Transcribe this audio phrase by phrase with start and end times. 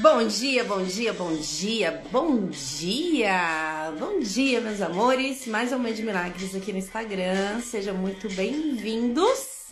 [0.00, 5.46] Bom dia, bom dia, bom dia, bom dia, bom dia, meus amores.
[5.46, 7.60] Mais um Mês de Milagres aqui no Instagram.
[7.60, 9.68] Sejam muito bem-vindos.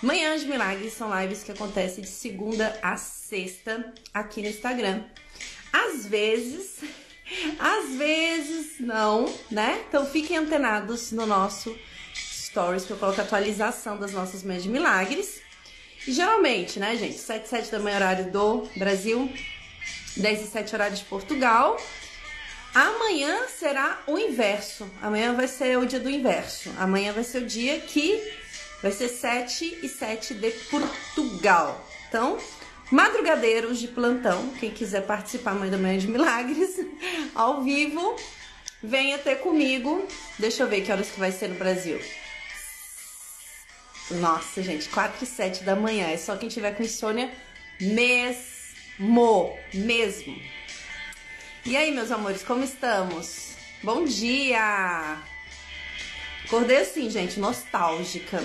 [0.00, 5.02] Manhã de Milagres são lives que acontecem de segunda a sexta aqui no Instagram.
[5.72, 6.78] Às vezes,
[7.58, 9.82] às vezes não, né?
[9.88, 11.76] Então fiquem antenados no nosso
[12.14, 15.43] stories que eu coloco a atualização das nossas Manhãs de Milagres.
[16.06, 17.18] Geralmente, né, gente?
[17.18, 19.30] 7 7 da manhã, horário do Brasil,
[20.16, 21.80] 10 e 7 horário de Portugal.
[22.74, 24.90] Amanhã será o inverso.
[25.00, 26.70] Amanhã vai ser o dia do inverso.
[26.78, 28.20] Amanhã vai ser o dia que
[28.82, 31.88] vai ser 7 e 7 de Portugal.
[32.08, 32.36] Então,
[32.90, 36.80] madrugadeiros de plantão, quem quiser participar amanhã da manhã de milagres,
[37.34, 38.16] ao vivo,
[38.82, 40.06] venha ter comigo.
[40.38, 41.98] Deixa eu ver que horas que vai ser no Brasil.
[44.10, 46.08] Nossa, gente, 4 e 7 da manhã.
[46.08, 47.32] É só quem tiver com insônia
[47.80, 49.58] mesmo.
[49.72, 50.40] Mesmo.
[51.64, 53.54] E aí, meus amores, como estamos?
[53.82, 55.18] Bom dia!
[56.44, 58.42] Acordei assim, gente, nostálgica.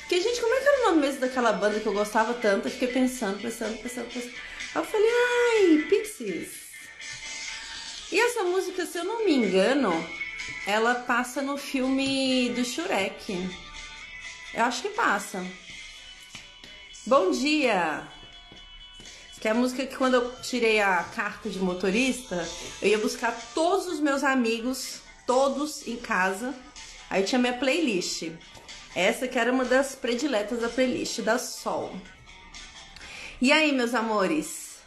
[0.00, 2.68] Porque, gente, como é que era o nome mesmo daquela banda que eu gostava tanto?
[2.68, 4.32] Eu fiquei pensando, pensando, pensando, pensando.
[4.74, 6.66] Aí eu falei, ai, Pixies.
[8.12, 9.92] E essa música, se eu não me engano,
[10.64, 13.65] ela passa no filme do Shurek.
[14.56, 15.46] Eu acho que passa.
[17.06, 18.08] Bom dia!
[19.38, 22.48] Que é a música que quando eu tirei a carta de motorista,
[22.80, 26.54] eu ia buscar todos os meus amigos, todos em casa.
[27.10, 28.30] Aí tinha minha playlist.
[28.94, 31.94] Essa que era uma das prediletas da playlist da Sol.
[33.42, 34.78] E aí, meus amores?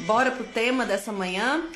[0.00, 1.70] Bora pro tema dessa manhã?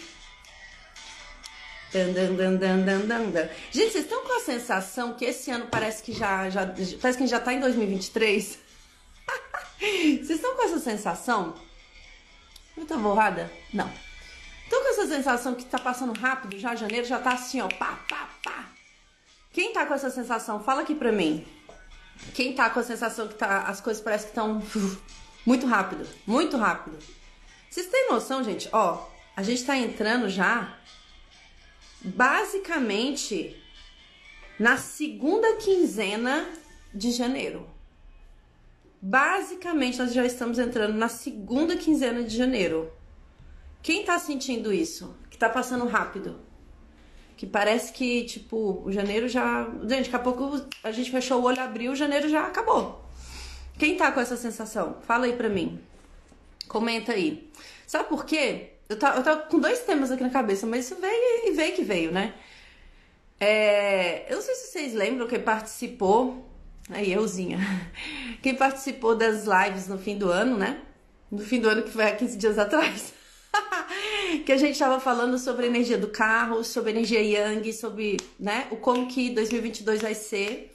[1.92, 3.48] Dan, dan, dan, dan, dan, dan.
[3.70, 6.66] Gente, vocês estão com a sensação que esse ano parece que já, já
[7.00, 8.58] parece que já tá em 2023?
[9.78, 11.54] vocês estão com essa sensação?
[12.76, 13.52] Eu tô borrada?
[13.74, 13.90] Não.
[14.64, 16.74] Estão com essa sensação que tá passando rápido já?
[16.74, 18.70] Janeiro já tá assim, ó, pá, pá, pá.
[19.52, 20.64] Quem tá com essa sensação?
[20.64, 21.46] Fala aqui pra mim.
[22.32, 24.62] Quem tá com a sensação que tá, as coisas parecem que estão
[25.44, 26.98] muito rápido, muito rápido.
[27.68, 28.66] Vocês têm noção, gente?
[28.72, 29.06] Ó,
[29.36, 30.78] a gente tá entrando já
[32.04, 33.56] basicamente
[34.58, 36.48] na segunda quinzena
[36.94, 37.68] de janeiro.
[39.00, 42.92] Basicamente, nós já estamos entrando na segunda quinzena de janeiro.
[43.82, 45.16] Quem tá sentindo isso?
[45.28, 46.38] Que tá passando rápido?
[47.36, 49.64] Que parece que, tipo, o janeiro já.
[49.88, 53.04] Gente, daqui a pouco a gente fechou o olho, abriu, o janeiro já acabou.
[53.76, 54.98] Quem tá com essa sensação?
[55.02, 55.80] Fala aí pra mim.
[56.68, 57.50] Comenta aí.
[57.84, 58.74] Sabe por quê?
[58.92, 61.74] Eu tava, eu tava com dois temas aqui na cabeça, mas isso veio e veio
[61.74, 62.34] que veio, né?
[63.40, 66.48] É, eu não sei se vocês lembram quem participou.
[66.90, 67.58] Aí, euzinha.
[68.42, 70.80] Quem participou das lives no fim do ano, né?
[71.30, 73.14] No fim do ano, que foi há 15 dias atrás.
[74.44, 78.16] que a gente tava falando sobre a energia do carro, sobre a energia Yang, sobre,
[78.38, 80.71] né, o como que 2022 vai ser.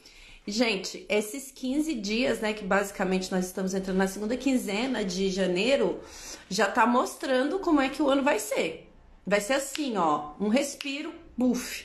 [0.50, 6.00] Gente, esses 15 dias, né, que basicamente nós estamos entrando na segunda quinzena de janeiro,
[6.48, 8.90] já tá mostrando como é que o ano vai ser.
[9.26, 11.84] Vai ser assim, ó, um respiro, buf.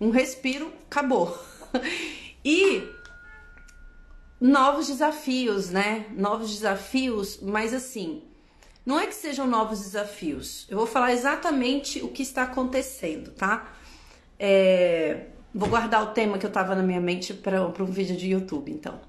[0.00, 1.38] Um respiro, acabou.
[2.42, 2.82] e
[4.40, 6.06] novos desafios, né?
[6.16, 8.22] Novos desafios, mas assim,
[8.86, 10.66] não é que sejam novos desafios.
[10.70, 13.70] Eu vou falar exatamente o que está acontecendo, tá?
[14.38, 18.28] É, vou guardar o tema que eu tava na minha mente para um vídeo de
[18.28, 19.00] YouTube, então.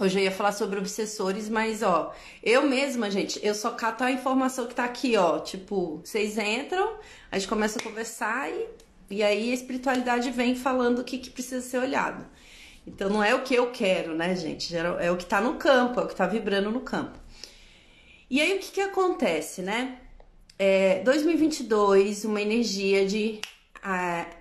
[0.00, 4.10] Hoje eu ia falar sobre obsessores, mas ó, eu mesma, gente, eu só cato a
[4.10, 5.38] informação que tá aqui, ó.
[5.38, 6.96] Tipo, vocês entram,
[7.30, 8.66] a gente começa a conversar e,
[9.10, 12.24] e aí a espiritualidade vem falando o que, que precisa ser olhado.
[12.86, 14.74] Então não é o que eu quero, né, gente?
[14.74, 17.18] É o que tá no campo, é o que tá vibrando no campo.
[18.30, 19.98] E aí o que, que acontece, né?
[20.58, 23.40] É, 2022, uma energia de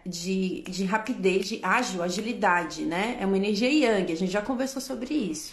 [0.06, 3.18] de, de rapidez, de ágil, agilidade, né?
[3.20, 5.52] É uma energia yang, a gente já conversou sobre isso.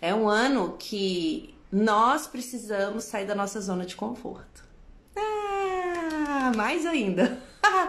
[0.00, 4.64] É um ano que nós precisamos sair da nossa zona de conforto.
[5.14, 7.38] Ah, mais ainda.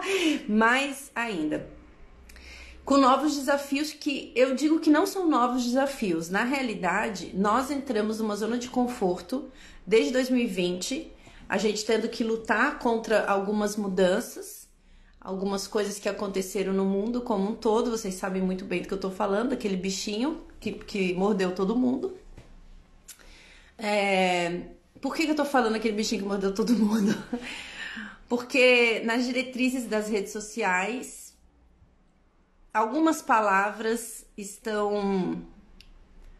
[0.48, 1.68] mais ainda.
[2.84, 6.28] Com novos desafios que eu digo que não são novos desafios.
[6.28, 9.50] Na realidade, nós entramos numa zona de conforto
[9.86, 11.10] desde 2020,
[11.48, 14.63] a gente tendo que lutar contra algumas mudanças
[15.24, 17.90] algumas coisas que aconteceram no mundo como um todo.
[17.90, 21.74] Vocês sabem muito bem do que eu tô falando, aquele bichinho que, que mordeu todo
[21.74, 22.16] mundo.
[23.78, 24.60] É...
[25.00, 27.16] Por que, que eu tô falando aquele bichinho que mordeu todo mundo?
[28.28, 31.34] Porque nas diretrizes das redes sociais,
[32.72, 35.42] algumas palavras estão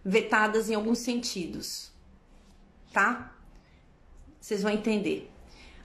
[0.05, 1.91] vetadas em alguns sentidos,
[2.93, 3.35] tá?
[4.45, 5.31] vocês vão entender.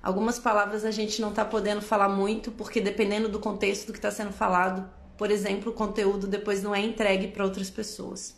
[0.02, 4.00] Algumas palavras a gente não tá podendo falar muito, porque dependendo do contexto do que
[4.00, 8.36] está sendo falado, por exemplo, o conteúdo depois não é entregue para outras pessoas.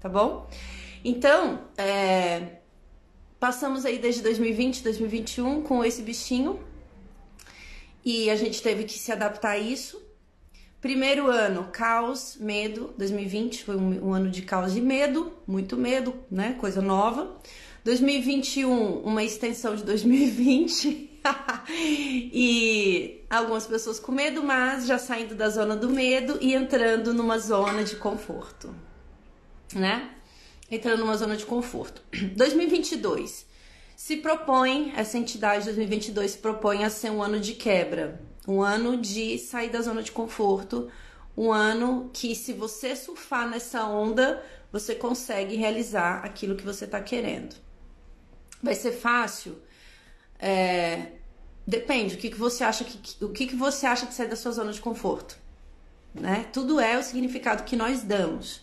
[0.00, 0.48] Tá bom?
[1.04, 2.58] Então, é,
[3.38, 6.60] passamos aí desde 2020, 2021 com esse bichinho
[8.02, 10.02] e a gente teve que se adaptar a isso.
[10.80, 12.94] Primeiro ano, caos, medo.
[12.98, 16.54] 2020 foi um, um ano de caos e medo, muito medo, né?
[16.60, 17.36] Coisa nova.
[17.84, 21.10] 2021, uma extensão de 2020.
[21.68, 27.38] e algumas pessoas com medo, mas já saindo da zona do medo e entrando numa
[27.38, 28.74] zona de conforto,
[29.74, 30.10] né?
[30.70, 32.02] Entrando numa zona de conforto.
[32.36, 33.46] 2022
[33.96, 38.96] se propõe, essa entidade 2022 se propõe a ser um ano de quebra, um ano
[38.96, 40.90] de sair da zona de conforto,
[41.36, 47.00] um ano que se você surfar nessa onda, você consegue realizar aquilo que você está
[47.00, 47.54] querendo.
[48.64, 49.58] Vai ser fácil?
[50.38, 51.08] É,
[51.66, 52.14] depende.
[52.14, 54.52] O que, que você acha que o que, que você acha de sair da sua
[54.52, 55.36] zona de conforto?
[56.14, 56.46] Né?
[56.50, 58.62] Tudo é o significado que nós damos.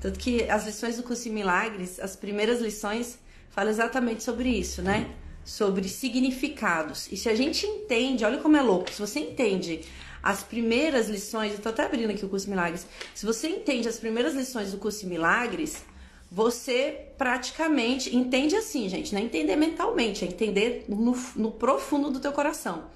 [0.00, 3.18] Tanto que as lições do curso de milagres, as primeiras lições
[3.48, 5.10] falam exatamente sobre isso, né?
[5.44, 7.10] Sobre significados.
[7.10, 9.80] E se a gente entende, olha como é louco, se você entende
[10.22, 12.86] as primeiras lições, eu tô até abrindo aqui o curso de milagres.
[13.14, 15.82] Se você entende as primeiras lições do curso de milagres,
[16.30, 22.20] você praticamente entende assim, gente, não é entender mentalmente, é entender no, no profundo do
[22.20, 22.90] teu coração.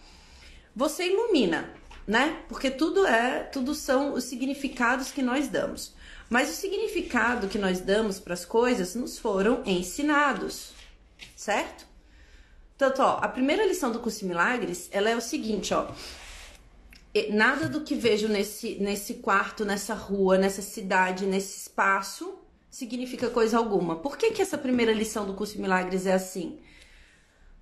[0.76, 1.72] Você ilumina,
[2.06, 2.42] né?
[2.48, 5.94] Porque tudo é, tudo são os significados que nós damos.
[6.28, 10.72] Mas o significado que nós damos para as coisas nos foram ensinados,
[11.36, 11.86] certo?
[12.76, 15.90] Tanto, ó, a primeira lição do curso milagres, ela é o seguinte, ó.
[17.30, 22.41] Nada do que vejo nesse, nesse quarto, nessa rua, nessa cidade, nesse espaço
[22.72, 23.96] significa coisa alguma.
[23.96, 26.58] Por que, que essa primeira lição do curso de milagres é assim?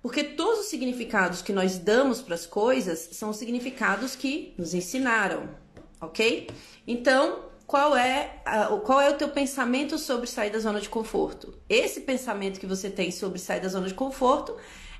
[0.01, 4.73] Porque todos os significados que nós damos para as coisas são os significados que nos
[4.73, 5.49] ensinaram,
[5.99, 6.47] ok?
[6.87, 8.41] Então, qual é,
[8.85, 11.53] qual é o teu pensamento sobre sair da zona de conforto?
[11.67, 14.55] Esse pensamento que você tem sobre sair da zona de conforto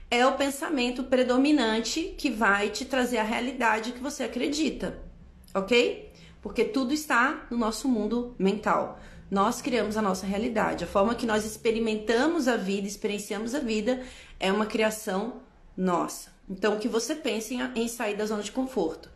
[0.10, 5.00] é o pensamento predominante que vai te trazer a realidade que você acredita,
[5.56, 6.12] ok?
[6.42, 9.00] Porque tudo está no nosso mundo mental.
[9.32, 10.84] Nós criamos a nossa realidade.
[10.84, 14.04] A forma que nós experimentamos a vida, experienciamos a vida,
[14.38, 15.42] é uma criação
[15.76, 16.34] nossa.
[16.50, 19.10] Então, o que você pensa em, sair da zona de conforto?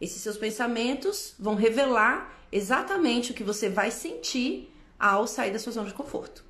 [0.00, 5.72] Esses seus pensamentos vão revelar exatamente o que você vai sentir ao sair da sua
[5.72, 6.42] zona de conforto.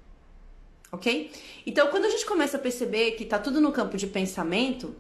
[0.92, 1.32] Ok?
[1.66, 4.94] Então, quando a gente começa a perceber que está tudo no campo de pensamento,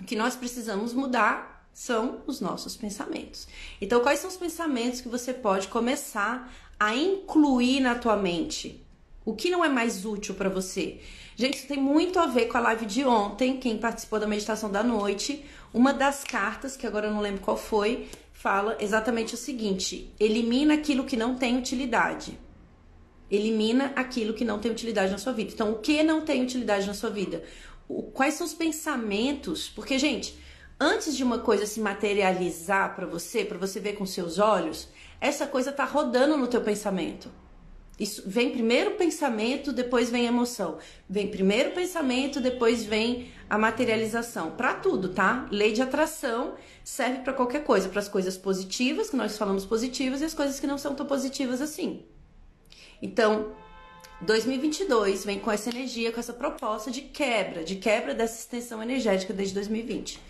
[0.00, 3.48] o que nós precisamos mudar são os nossos pensamentos.
[3.80, 8.84] Então, quais são os pensamentos que você pode começar a incluir na tua mente.
[9.24, 11.00] O que não é mais útil para você?
[11.36, 13.58] Gente, isso tem muito a ver com a live de ontem.
[13.58, 17.56] Quem participou da meditação da noite, uma das cartas, que agora eu não lembro qual
[17.56, 22.38] foi, fala exatamente o seguinte: elimina aquilo que não tem utilidade.
[23.30, 25.52] Elimina aquilo que não tem utilidade na sua vida.
[25.52, 27.44] Então, o que não tem utilidade na sua vida?
[27.86, 29.68] O, quais são os pensamentos?
[29.68, 30.38] Porque, gente,
[30.80, 34.88] antes de uma coisa se materializar para você, para você ver com seus olhos,
[35.20, 37.30] essa coisa tá rodando no teu pensamento.
[37.98, 40.78] Isso vem primeiro o pensamento, depois vem a emoção.
[41.08, 44.52] Vem primeiro o pensamento, depois vem a materialização.
[44.52, 45.48] Para tudo, tá?
[45.50, 50.20] Lei de atração serve para qualquer coisa, para as coisas positivas, que nós falamos positivas,
[50.20, 52.04] e as coisas que não são tão positivas assim.
[53.02, 53.52] Então,
[54.20, 59.32] 2022 vem com essa energia, com essa proposta de quebra, de quebra dessa extensão energética
[59.32, 60.20] desde 2020.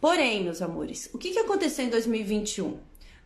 [0.00, 2.78] Porém, meus amores, o que, que aconteceu em 2021?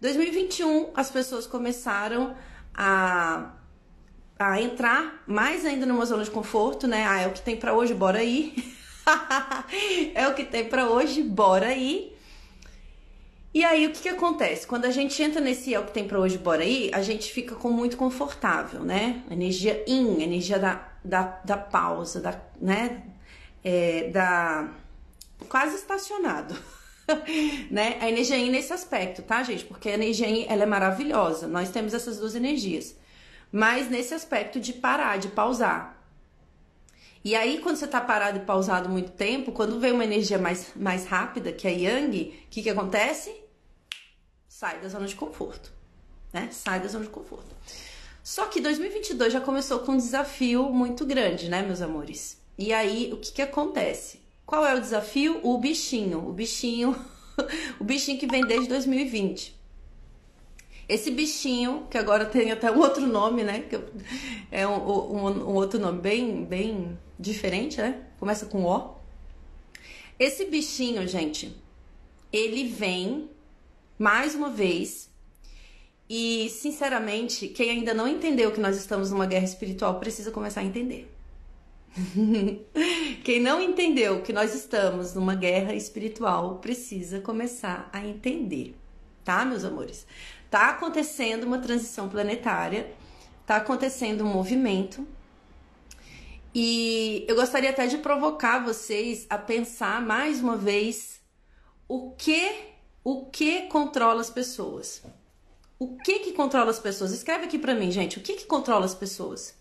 [0.05, 2.37] 2021 as pessoas começaram
[2.75, 3.53] a,
[4.39, 7.07] a entrar mais ainda numa zona de conforto, né?
[7.09, 8.55] Ah, é o que tem para hoje, bora aí.
[10.15, 12.15] é o que tem para hoje, bora aí.
[13.55, 14.67] E aí, o que, que acontece?
[14.67, 17.33] Quando a gente entra nesse é o que tem para hoje, bora aí, a gente
[17.33, 19.23] fica com muito confortável, né?
[19.31, 23.05] Energia in, energia da, da, da pausa, da, né?
[23.65, 24.69] É, da
[25.49, 26.55] quase estacionado.
[27.71, 27.99] né?
[28.01, 29.65] A energia yin nesse aspecto, tá, gente?
[29.65, 31.47] Porque a energia yin, ela é maravilhosa.
[31.47, 32.97] Nós temos essas duas energias.
[33.53, 36.03] Mas nesse aspecto de parar, de pausar.
[37.25, 40.73] E aí, quando você tá parado e pausado muito tempo, quando vem uma energia mais,
[40.77, 43.35] mais rápida, que é a yang, o que que acontece?
[44.47, 45.73] Sai da zona de conforto,
[46.33, 46.49] né?
[46.51, 47.55] Sai da zona de conforto.
[48.23, 52.41] Só que 2022 já começou com um desafio muito grande, né, meus amores?
[52.59, 54.24] E aí, o que que acontece?
[54.47, 55.41] Qual é o desafio?
[55.43, 56.29] O bichinho.
[56.29, 56.97] O bichinho,
[57.81, 59.55] o bichinho que vem desde 2020.
[60.89, 63.65] Esse bichinho, que agora tem até um outro nome, né?
[64.51, 68.03] É um, um, um outro nome bem, bem diferente, né?
[68.19, 68.95] Começa com O.
[70.19, 71.57] Esse bichinho, gente,
[72.33, 73.31] ele vem
[73.99, 75.11] mais uma vez
[76.09, 80.65] e, sinceramente, quem ainda não entendeu que nós estamos numa guerra espiritual precisa começar a
[80.65, 81.14] entender.
[83.25, 88.77] quem não entendeu que nós estamos numa guerra espiritual precisa começar a entender,
[89.25, 90.07] tá, meus amores?
[90.51, 92.93] Tá acontecendo uma transição planetária,
[93.47, 95.07] tá acontecendo um movimento.
[96.55, 101.21] E eu gostaria até de provocar vocês a pensar mais uma vez
[101.89, 105.03] o que o que controla as pessoas.
[105.79, 107.13] O que que controla as pessoas?
[107.13, 108.19] Escreve aqui para mim, gente.
[108.19, 109.55] O que que controla as pessoas?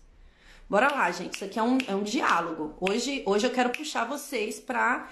[0.74, 1.34] Bora lá, gente.
[1.36, 2.74] Isso aqui é um, é um diálogo.
[2.80, 5.08] Hoje, hoje eu quero puxar vocês para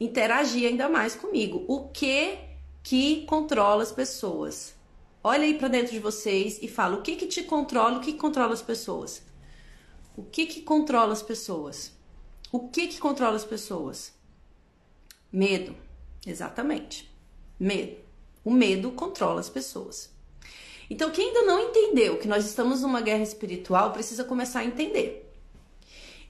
[0.00, 1.66] interagir ainda mais comigo.
[1.68, 2.38] O que
[2.82, 4.74] que controla as pessoas?
[5.22, 8.12] Olha aí para dentro de vocês e fala o que que te controla, o que,
[8.12, 9.22] que controla as pessoas?
[10.16, 11.92] O que que controla as pessoas?
[12.50, 14.14] O que que controla as pessoas?
[15.30, 15.76] Medo.
[16.26, 17.14] Exatamente.
[17.60, 17.98] Medo.
[18.42, 20.10] O medo controla as pessoas.
[20.90, 25.30] Então, quem ainda não entendeu que nós estamos numa guerra espiritual precisa começar a entender.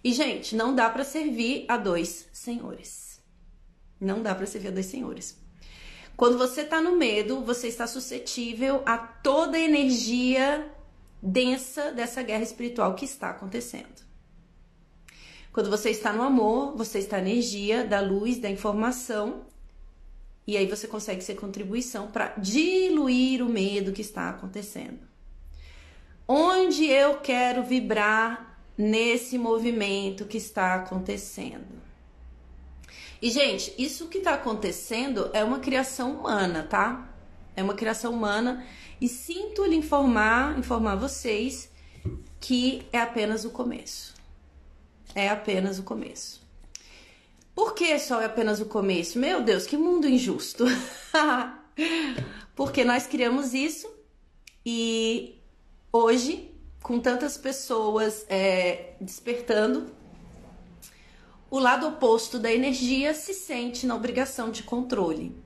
[0.04, 3.20] E, gente, não dá para servir a dois senhores.
[4.00, 5.38] Não dá para servir a dois senhores.
[6.16, 10.70] Quando você tá no medo, você está suscetível a toda a energia
[11.22, 14.02] densa dessa guerra espiritual que está acontecendo.
[15.52, 19.46] Quando você está no amor, você está energia da luz, da informação
[20.46, 24.98] e aí você consegue ser contribuição para diluir o medo que está acontecendo.
[26.26, 31.82] Onde eu quero vibrar nesse movimento que está acontecendo?
[33.20, 37.08] E, gente, isso que está acontecendo é uma criação humana, tá?
[37.54, 38.66] É uma criação humana
[39.00, 41.70] e sinto lhe informar, informar vocês
[42.40, 44.14] que é apenas o começo.
[45.14, 46.41] É apenas o começo.
[47.54, 49.18] Por que só é apenas o começo?
[49.18, 50.64] Meu Deus, que mundo injusto!
[52.56, 53.90] Porque nós criamos isso
[54.64, 55.40] e
[55.92, 56.50] hoje,
[56.82, 59.86] com tantas pessoas é, despertando,
[61.50, 65.36] o lado oposto da energia se sente na obrigação de controle.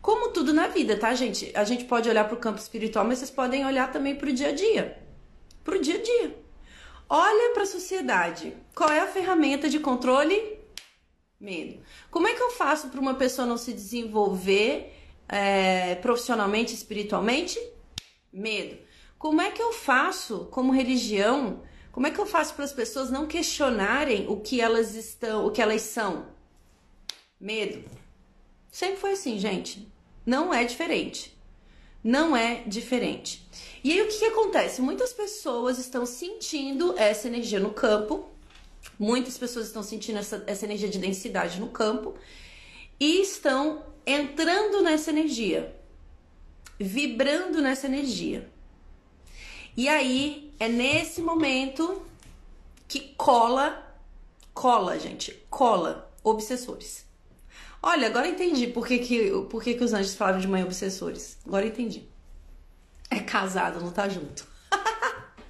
[0.00, 1.52] Como tudo na vida, tá, gente?
[1.54, 4.32] A gente pode olhar para o campo espiritual, mas vocês podem olhar também para o
[4.32, 4.98] dia a dia.
[5.62, 6.36] Para o dia a dia.
[7.08, 8.56] Olha para a sociedade.
[8.74, 10.61] Qual é a ferramenta de controle?
[11.42, 11.82] Medo.
[12.08, 14.94] Como é que eu faço para uma pessoa não se desenvolver
[15.28, 17.58] é, profissionalmente, espiritualmente?
[18.32, 18.78] Medo.
[19.18, 23.10] Como é que eu faço, como religião, como é que eu faço para as pessoas
[23.10, 26.26] não questionarem o que elas estão, o que elas são?
[27.40, 27.90] Medo.
[28.70, 29.92] Sempre foi assim, gente.
[30.24, 31.36] Não é diferente.
[32.04, 33.44] Não é diferente.
[33.82, 34.80] E aí o que, que acontece?
[34.80, 38.31] Muitas pessoas estão sentindo essa energia no campo
[38.98, 42.14] Muitas pessoas estão sentindo essa, essa energia de densidade no campo
[42.98, 45.74] e estão entrando nessa energia,
[46.78, 48.48] vibrando nessa energia.
[49.76, 52.02] E aí é nesse momento
[52.86, 53.96] que cola,
[54.52, 57.06] cola, gente, cola obsessores.
[57.82, 61.38] Olha, agora entendi por que, que, por que, que os anjos falavam de mãe obsessores.
[61.44, 62.08] Agora entendi.
[63.10, 64.46] É casado, não tá junto.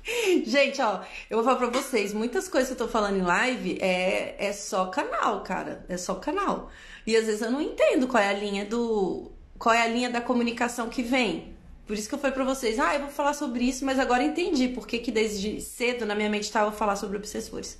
[0.45, 3.79] Gente, ó, eu vou falar pra vocês, muitas coisas que eu tô falando em live
[3.81, 5.85] é, é só canal, cara.
[5.89, 6.71] É só canal.
[7.07, 9.31] E às vezes eu não entendo qual é a linha do.
[9.59, 11.53] qual é a linha da comunicação que vem.
[11.87, 14.23] Por isso que eu falei pra vocês, ah, eu vou falar sobre isso, mas agora
[14.23, 17.79] entendi por que, que desde cedo na minha mente estava falar sobre obsessores.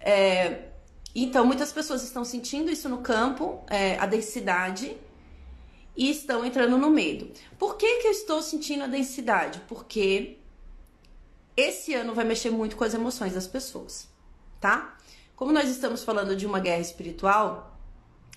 [0.00, 0.64] É,
[1.14, 4.96] então, muitas pessoas estão sentindo isso no campo, é, a densidade,
[5.96, 7.30] e estão entrando no medo.
[7.58, 9.62] Por que, que eu estou sentindo a densidade?
[9.68, 10.38] Porque
[11.56, 14.08] esse ano vai mexer muito com as emoções das pessoas,
[14.60, 14.96] tá?
[15.36, 17.78] Como nós estamos falando de uma guerra espiritual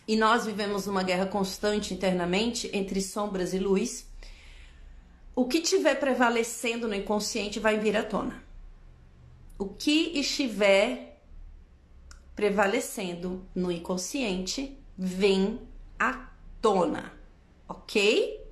[0.07, 4.07] e nós vivemos uma guerra constante internamente entre sombras e luz,
[5.35, 8.43] o que tiver prevalecendo no inconsciente vai vir à tona.
[9.57, 11.21] O que estiver
[12.35, 15.59] prevalecendo no inconsciente vem
[15.97, 16.29] à
[16.61, 17.13] tona,
[17.67, 18.44] ok?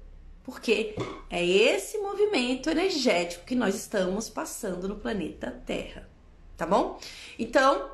[0.43, 0.95] Porque
[1.29, 6.09] é esse movimento energético que nós estamos passando no planeta Terra,
[6.57, 6.99] tá bom?
[7.39, 7.89] Então,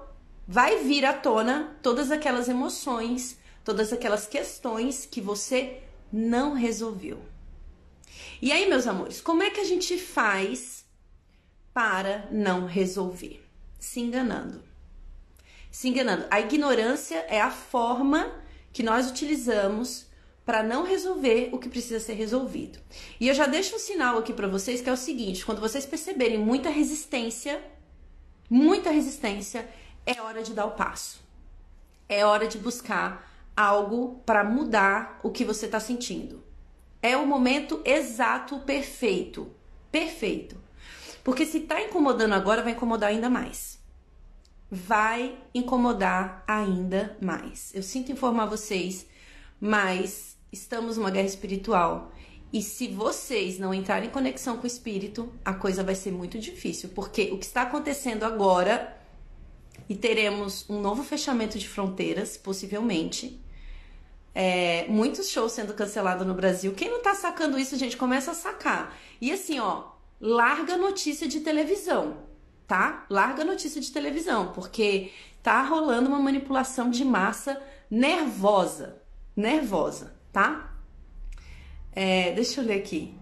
[0.47, 7.19] vai vir à tona todas aquelas emoções, todas aquelas questões que você não resolveu.
[8.41, 10.85] E aí, meus amores, como é que a gente faz
[11.71, 13.45] para não resolver?
[13.77, 14.63] Se enganando.
[15.69, 16.25] Se enganando.
[16.31, 18.33] A ignorância é a forma
[18.73, 20.08] que nós utilizamos
[20.49, 22.79] para não resolver o que precisa ser resolvido.
[23.19, 25.85] E eu já deixo um sinal aqui para vocês que é o seguinte: quando vocês
[25.85, 27.63] perceberem muita resistência,
[28.49, 29.69] muita resistência,
[30.07, 31.21] é hora de dar o passo.
[32.09, 36.43] É hora de buscar algo para mudar o que você está sentindo.
[36.99, 39.51] É o momento exato, perfeito.
[39.91, 40.57] Perfeito.
[41.23, 43.77] Porque se está incomodando agora, vai incomodar ainda mais.
[44.71, 47.71] Vai incomodar ainda mais.
[47.75, 49.05] Eu sinto informar vocês,
[49.61, 52.11] mas estamos numa guerra espiritual.
[52.51, 56.39] E se vocês não entrarem em conexão com o espírito, a coisa vai ser muito
[56.39, 56.89] difícil.
[56.89, 58.97] Porque o que está acontecendo agora,
[59.87, 63.39] e teremos um novo fechamento de fronteiras, possivelmente.
[64.33, 66.73] É, muitos shows sendo cancelados no Brasil.
[66.73, 68.97] Quem não tá sacando isso, gente, começa a sacar.
[69.21, 72.17] E assim, ó, larga notícia de televisão,
[72.67, 73.05] tá?
[73.09, 75.11] Larga notícia de televisão, porque
[75.43, 79.01] tá rolando uma manipulação de massa nervosa,
[79.35, 80.73] nervosa, tá?
[81.91, 83.13] É, deixa eu ler aqui.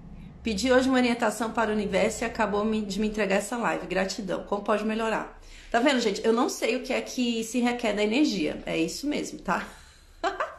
[0.44, 3.86] Pedi hoje uma orientação para o universo e acabou de me entregar essa live.
[3.88, 4.44] Gratidão.
[4.44, 5.40] Como pode melhorar?
[5.70, 6.24] Tá vendo, gente?
[6.24, 8.62] Eu não sei o que é que se requer da energia.
[8.66, 9.68] É isso mesmo, tá?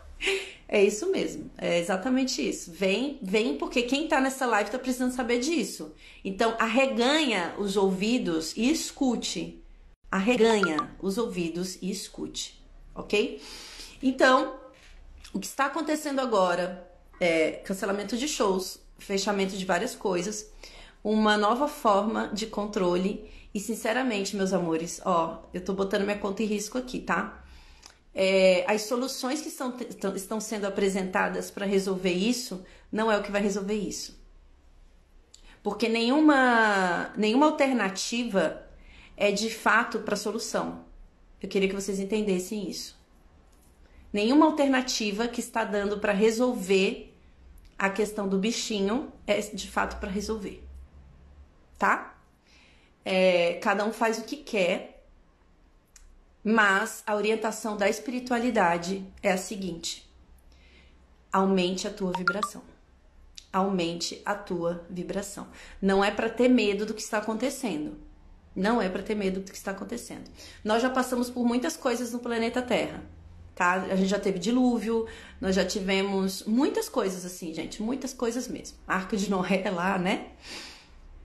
[0.70, 2.70] É isso mesmo, é exatamente isso.
[2.70, 5.94] Vem, vem porque quem tá nessa live tá precisando saber disso.
[6.22, 9.64] Então, arreganha os ouvidos e escute.
[10.10, 12.62] Arreganha os ouvidos e escute,
[12.94, 13.40] ok?
[14.02, 14.57] Então,
[15.32, 16.88] o que está acontecendo agora
[17.20, 20.50] é cancelamento de shows, fechamento de várias coisas,
[21.02, 26.42] uma nova forma de controle e, sinceramente, meus amores, ó, eu tô botando minha conta
[26.42, 27.44] em risco aqui, tá?
[28.20, 29.72] é, as soluções que estão,
[30.16, 34.18] estão sendo apresentadas para resolver isso não é o que vai resolver isso.
[35.62, 38.60] Porque nenhuma, nenhuma alternativa
[39.16, 40.84] é de fato para solução.
[41.40, 42.97] Eu queria que vocês entendessem isso.
[44.12, 47.14] Nenhuma alternativa que está dando para resolver
[47.78, 50.64] a questão do bichinho é de fato para resolver.
[51.78, 52.18] Tá?
[53.04, 54.98] É, cada um faz o que quer
[56.50, 60.08] mas a orientação da espiritualidade é a seguinte:
[61.32, 62.62] aumente a tua vibração.
[63.52, 65.48] Aumente a tua vibração.
[65.80, 67.98] Não é para ter medo do que está acontecendo.
[68.56, 70.30] Não é para ter medo do que está acontecendo.
[70.64, 73.02] Nós já passamos por muitas coisas no planeta Terra.
[73.58, 73.74] Tá?
[73.90, 75.06] A gente já teve dilúvio,
[75.40, 78.78] nós já tivemos muitas coisas assim, gente, muitas coisas mesmo.
[78.86, 80.28] Arca de Noé lá, né?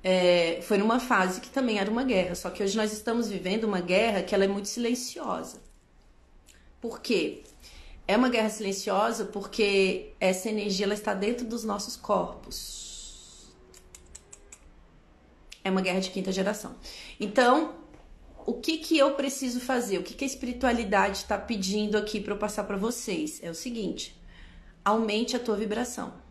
[0.03, 3.63] é, foi numa fase que também era uma guerra, só que hoje nós estamos vivendo
[3.63, 5.61] uma guerra que ela é muito silenciosa.
[6.81, 7.43] Por quê?
[8.05, 13.53] É uma guerra silenciosa porque essa energia ela está dentro dos nossos corpos.
[15.63, 16.75] É uma guerra de quinta geração.
[17.17, 17.73] Então,
[18.45, 19.97] o que que eu preciso fazer?
[19.97, 23.39] O que que a espiritualidade está pedindo aqui para eu passar para vocês?
[23.43, 24.15] É o seguinte:
[24.83, 26.23] aumente a tua vibração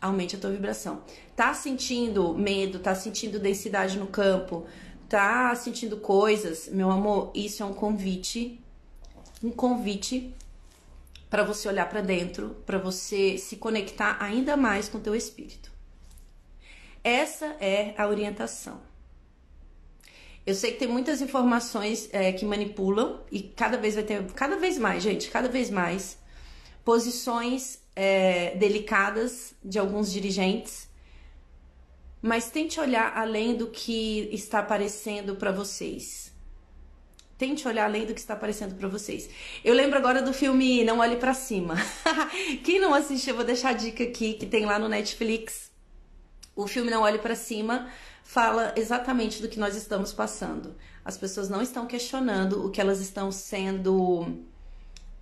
[0.00, 1.02] aumente a tua vibração.
[1.36, 4.66] Tá sentindo medo, tá sentindo densidade no campo,
[5.08, 8.60] tá sentindo coisas, meu amor, isso é um convite,
[9.42, 10.34] um convite
[11.28, 15.70] para você olhar para dentro, para você se conectar ainda mais com o teu espírito.
[17.04, 18.80] Essa é a orientação.
[20.46, 24.56] Eu sei que tem muitas informações é, que manipulam e cada vez vai ter, cada
[24.56, 26.18] vez mais, gente, cada vez mais
[26.84, 30.88] posições é, delicadas de alguns dirigentes,
[32.22, 36.30] mas tente olhar além do que está aparecendo para vocês.
[37.36, 39.30] Tente olhar além do que está aparecendo para vocês.
[39.64, 41.74] Eu lembro agora do filme Não Olhe para Cima.
[42.64, 45.70] Quem não assistiu, eu vou deixar a dica aqui que tem lá no Netflix.
[46.54, 47.90] O filme Não Olhe para Cima
[48.22, 50.74] fala exatamente do que nós estamos passando.
[51.04, 54.44] As pessoas não estão questionando o que elas estão sendo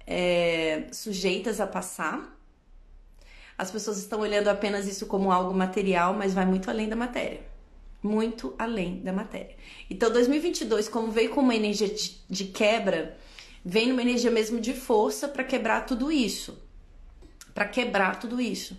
[0.07, 2.39] é, sujeitas a passar
[3.59, 7.41] as pessoas estão olhando apenas isso como algo material, mas vai muito além da matéria.
[8.01, 9.57] Muito além da matéria.
[9.91, 11.93] Então, 2022, como veio com uma energia
[12.29, 13.19] de, quebra,
[13.65, 16.57] vem numa energia mesmo de força para quebrar tudo isso.
[17.53, 18.77] Para quebrar tudo isso.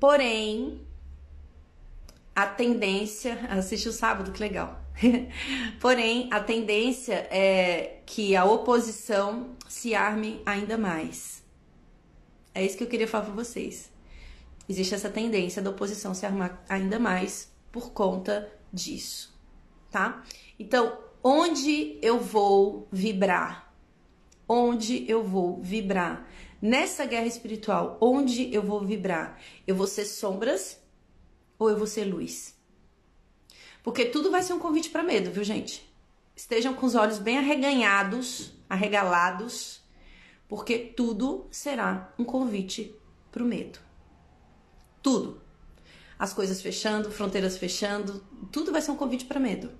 [0.00, 0.80] Porém,
[2.34, 3.38] a tendência.
[3.50, 4.80] Assiste o sábado, que legal.
[5.80, 11.42] Porém, a tendência é que a oposição se arme ainda mais.
[12.54, 13.90] É isso que eu queria falar para vocês
[14.70, 19.36] existe essa tendência da oposição se armar ainda mais por conta disso,
[19.90, 20.22] tá?
[20.60, 23.74] Então, onde eu vou vibrar?
[24.48, 26.28] Onde eu vou vibrar?
[26.62, 29.40] Nessa guerra espiritual, onde eu vou vibrar?
[29.66, 30.80] Eu vou ser sombras
[31.60, 32.58] ou eu vou ser luz?
[33.82, 35.86] Porque tudo vai ser um convite para medo, viu, gente?
[36.34, 39.82] Estejam com os olhos bem arreganhados, arregalados,
[40.48, 42.94] porque tudo será um convite
[43.30, 43.78] para o medo.
[45.02, 45.40] Tudo.
[46.18, 49.70] As coisas fechando, fronteiras fechando, tudo vai ser um convite para medo.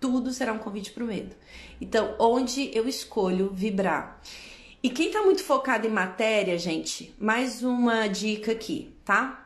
[0.00, 1.34] Tudo será um convite para o medo.
[1.80, 4.20] Então, onde eu escolho vibrar?
[4.82, 9.45] E quem tá muito focado em matéria, gente, mais uma dica aqui, tá?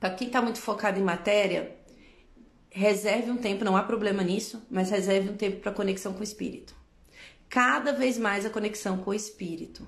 [0.00, 1.76] Para quem tá muito focado em matéria,
[2.70, 6.24] reserve um tempo, não há problema nisso, mas reserve um tempo para conexão com o
[6.24, 6.74] espírito.
[7.50, 9.86] Cada vez mais a conexão com o espírito.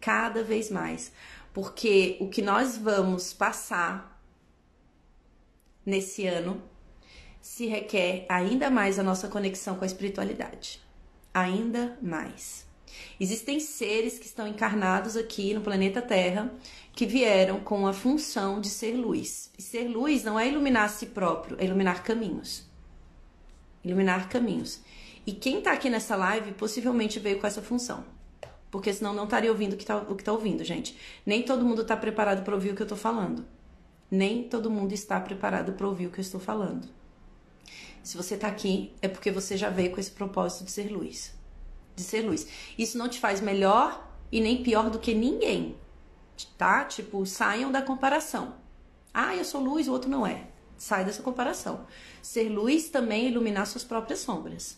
[0.00, 1.12] Cada vez mais.
[1.52, 4.20] Porque o que nós vamos passar
[5.86, 6.60] nesse ano
[7.40, 10.82] se requer ainda mais a nossa conexão com a espiritualidade.
[11.32, 12.66] Ainda mais.
[13.18, 16.52] Existem seres que estão encarnados aqui no planeta Terra
[16.92, 19.50] que vieram com a função de ser luz.
[19.58, 22.64] E ser luz não é iluminar a si próprio, é iluminar caminhos.
[23.84, 24.80] Iluminar caminhos.
[25.26, 28.04] E quem está aqui nessa live possivelmente veio com essa função.
[28.70, 30.96] Porque senão não estaria ouvindo o que está tá ouvindo, gente.
[31.24, 33.46] Nem todo mundo está preparado para ouvir o que eu estou falando.
[34.10, 36.88] Nem todo mundo está preparado para ouvir o que eu estou falando.
[38.02, 41.34] Se você está aqui, é porque você já veio com esse propósito de ser luz.
[41.94, 42.46] De ser luz.
[42.78, 45.76] Isso não te faz melhor e nem pior do que ninguém.
[46.58, 46.84] Tá?
[46.84, 48.56] Tipo, saiam da comparação.
[49.12, 50.48] Ah, eu sou luz, o outro não é.
[50.76, 51.86] Sai dessa comparação.
[52.20, 54.76] Ser luz também é iluminar suas próprias sombras.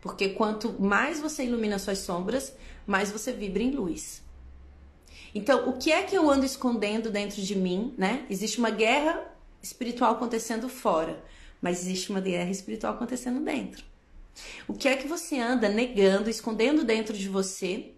[0.00, 2.52] Porque quanto mais você ilumina suas sombras,
[2.84, 4.22] mais você vibra em luz.
[5.32, 8.26] Então, o que é que eu ando escondendo dentro de mim, né?
[8.28, 9.24] Existe uma guerra
[9.62, 11.22] espiritual acontecendo fora
[11.62, 13.84] mas existe uma guerra espiritual acontecendo dentro.
[14.66, 17.94] O que é que você anda negando, escondendo dentro de você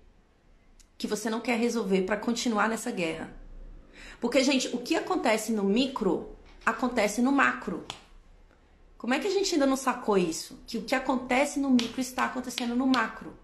[0.97, 3.35] que você não quer resolver para continuar nessa guerra?
[4.21, 7.85] Porque, gente, o que acontece no micro acontece no macro.
[8.97, 10.59] Como é que a gente ainda não sacou isso?
[10.67, 13.39] Que o que acontece no micro está acontecendo no macro.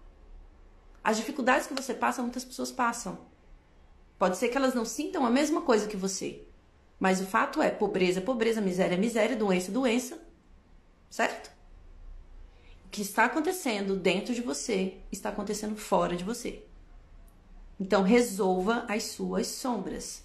[1.03, 3.19] As dificuldades que você passa, muitas pessoas passam.
[4.17, 6.43] Pode ser que elas não sintam a mesma coisa que você.
[6.99, 10.19] Mas o fato é, pobreza pobreza, miséria miséria, doença doença.
[11.09, 11.50] Certo?
[12.91, 16.63] Que está acontecendo dentro de você está acontecendo fora de você.
[17.79, 20.23] Então resolva as suas sombras.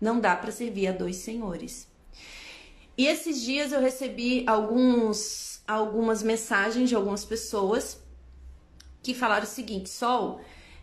[0.00, 1.88] Não dá para servir a dois senhores.
[2.98, 8.02] E esses dias eu recebi alguns algumas mensagens de algumas pessoas
[9.02, 10.40] que falaram o seguinte: Sol,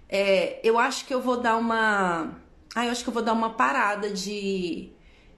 [0.10, 2.42] é, eu acho que eu vou dar uma.
[2.74, 4.92] Ah, eu acho que eu vou dar uma parada de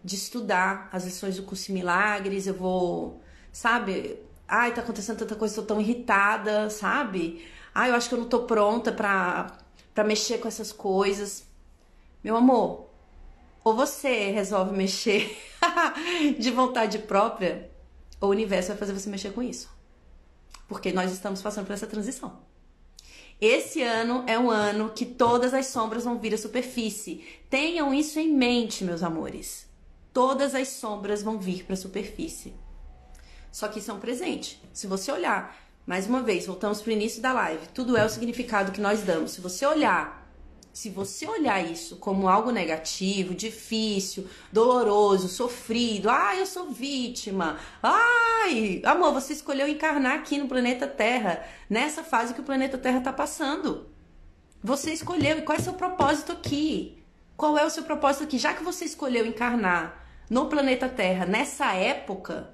[0.03, 4.19] de estudar as lições do curso Milagres, eu vou, sabe?
[4.55, 7.43] Ai, tá acontecendo tanta coisa, tô tão irritada, sabe?
[7.73, 9.57] Ai, eu acho que eu não tô pronta pra,
[9.95, 11.43] pra mexer com essas coisas.
[12.23, 12.85] Meu amor,
[13.63, 15.35] ou você resolve mexer
[16.37, 17.71] de vontade própria,
[18.21, 19.71] ou o universo vai fazer você mexer com isso.
[20.67, 22.37] Porque nós estamos passando por essa transição.
[23.41, 27.25] Esse ano é um ano que todas as sombras vão vir à superfície.
[27.49, 29.73] Tenham isso em mente, meus amores
[30.13, 32.53] todas as sombras vão vir para a superfície.
[33.53, 34.59] Só que isso é um presente.
[34.73, 38.09] Se você olhar, mais uma vez, voltamos para o início da live, tudo é o
[38.09, 39.33] significado que nós damos.
[39.33, 40.27] Se você olhar,
[40.73, 48.81] se você olhar isso como algo negativo, difícil, doloroso, sofrido, ai, eu sou vítima, ai,
[48.85, 53.13] amor, você escolheu encarnar aqui no planeta Terra, nessa fase que o planeta Terra está
[53.13, 53.87] passando.
[54.63, 57.03] Você escolheu, e qual é o seu propósito aqui?
[57.37, 58.39] Qual é o seu propósito aqui?
[58.39, 62.51] Já que você escolheu encarnar no planeta Terra nessa época,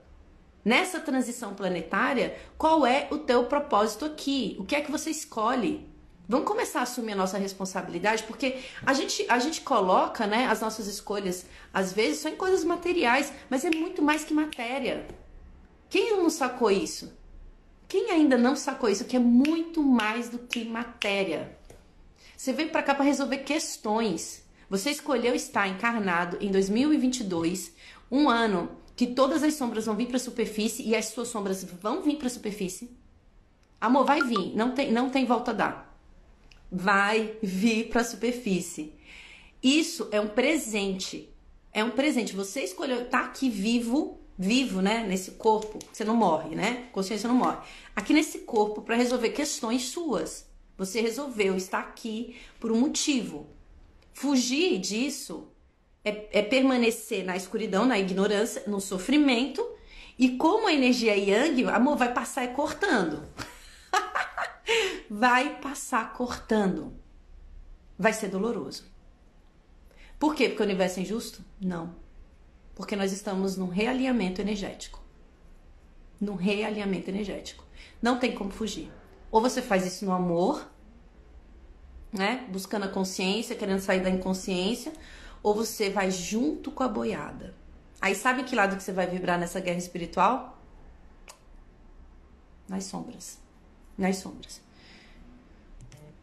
[0.63, 4.55] nessa transição planetária, qual é o teu propósito aqui?
[4.59, 5.87] O que é que você escolhe?
[6.27, 10.61] Vamos começar a assumir a nossa responsabilidade, porque a gente, a gente coloca né, as
[10.61, 15.07] nossas escolhas, às vezes, só em coisas materiais, mas é muito mais que matéria.
[15.89, 17.17] Quem não sacou isso?
[17.87, 19.05] Quem ainda não sacou isso?
[19.05, 21.57] Que é muito mais do que matéria.
[22.37, 24.47] Você veio para cá para resolver questões.
[24.69, 27.73] Você escolheu estar encarnado em 2022,
[28.11, 31.63] um ano que todas as sombras vão vir para a superfície e as suas sombras
[31.63, 32.91] vão vir para a superfície.
[33.79, 35.97] Amor, vai vir, não tem, não tem volta a dar.
[36.69, 38.93] Vai vir para a superfície.
[39.63, 41.29] Isso é um presente.
[41.71, 42.35] É um presente.
[42.35, 45.79] Você escolheu estar aqui vivo, vivo, né, nesse corpo.
[45.93, 46.89] Você não morre, né?
[46.91, 47.59] Consciência não morre.
[47.95, 50.45] Aqui nesse corpo para resolver questões suas.
[50.77, 53.47] Você resolveu estar aqui por um motivo.
[54.11, 55.47] Fugir disso
[56.03, 59.65] é, é permanecer na escuridão, na ignorância, no sofrimento.
[60.17, 63.23] E como a energia yang, amor, vai passar cortando.
[65.09, 66.93] vai passar cortando.
[67.97, 68.85] Vai ser doloroso.
[70.17, 70.49] Por quê?
[70.49, 71.43] Porque o universo é injusto?
[71.59, 71.95] Não.
[72.75, 75.01] Porque nós estamos num realinhamento energético.
[76.19, 77.63] Num realinhamento energético.
[78.01, 78.91] Não tem como fugir.
[79.31, 80.69] Ou você faz isso no amor,
[82.11, 82.45] né?
[82.49, 84.91] Buscando a consciência, querendo sair da inconsciência,
[85.41, 87.53] ou você vai junto com a boiada.
[88.01, 90.59] Aí sabe que lado que você vai vibrar nessa guerra espiritual?
[92.69, 93.39] nas sombras.
[93.97, 94.61] Nas sombras.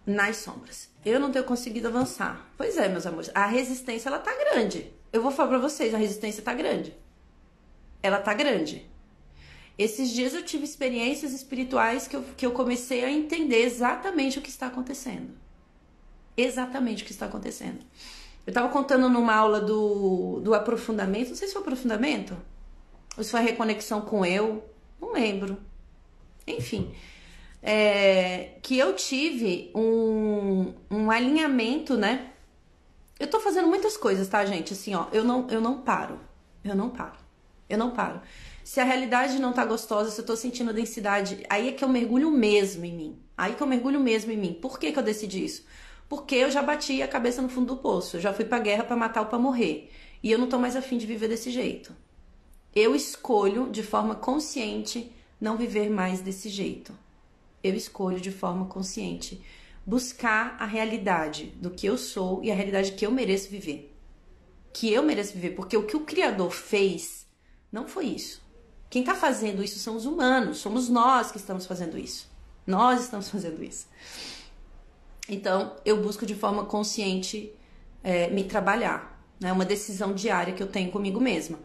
[0.07, 0.89] Nas sombras.
[1.05, 2.49] Eu não tenho conseguido avançar.
[2.57, 3.31] Pois é, meus amores.
[3.35, 4.91] A resistência, ela tá grande.
[5.13, 6.97] Eu vou falar pra vocês, a resistência tá grande.
[8.03, 8.89] Ela tá grande.
[9.77, 14.43] Esses dias eu tive experiências espirituais que eu, que eu comecei a entender exatamente o
[14.43, 15.37] que está acontecendo.
[16.37, 17.85] Exatamente o que está acontecendo.
[18.47, 22.37] Eu estava contando numa aula do, do aprofundamento, não sei se foi aprofundamento,
[23.19, 24.65] ou se foi reconexão com eu,
[25.01, 25.59] não lembro.
[26.47, 26.95] Enfim,
[27.61, 32.31] é, que eu tive um, um alinhamento, né?
[33.19, 34.73] Eu tô fazendo muitas coisas, tá, gente?
[34.73, 36.21] Assim, ó, eu não, eu não paro.
[36.63, 37.17] Eu não paro.
[37.69, 38.21] Eu não paro.
[38.63, 41.89] Se a realidade não tá gostosa, se eu tô sentindo densidade, aí é que eu
[41.89, 43.19] mergulho mesmo em mim.
[43.37, 44.53] Aí que eu mergulho mesmo em mim.
[44.53, 45.65] Por que, que eu decidi isso?
[46.09, 48.16] Porque eu já bati a cabeça no fundo do poço.
[48.16, 49.90] Eu já fui pra guerra para matar ou pra morrer.
[50.23, 51.95] E eu não tô mais afim de viver desse jeito.
[52.75, 56.92] Eu escolho de forma consciente não viver mais desse jeito.
[57.62, 59.42] Eu escolho de forma consciente
[59.87, 63.95] buscar a realidade do que eu sou e a realidade que eu mereço viver.
[64.73, 67.27] Que eu mereço viver, porque o que o Criador fez
[67.71, 68.42] não foi isso.
[68.90, 72.29] Quem está fazendo isso são os humanos, somos nós que estamos fazendo isso.
[72.66, 73.87] Nós estamos fazendo isso.
[75.29, 77.53] Então, eu busco de forma consciente
[78.03, 79.17] é, me trabalhar.
[79.41, 79.53] É né?
[79.53, 81.59] uma decisão diária que eu tenho comigo mesma.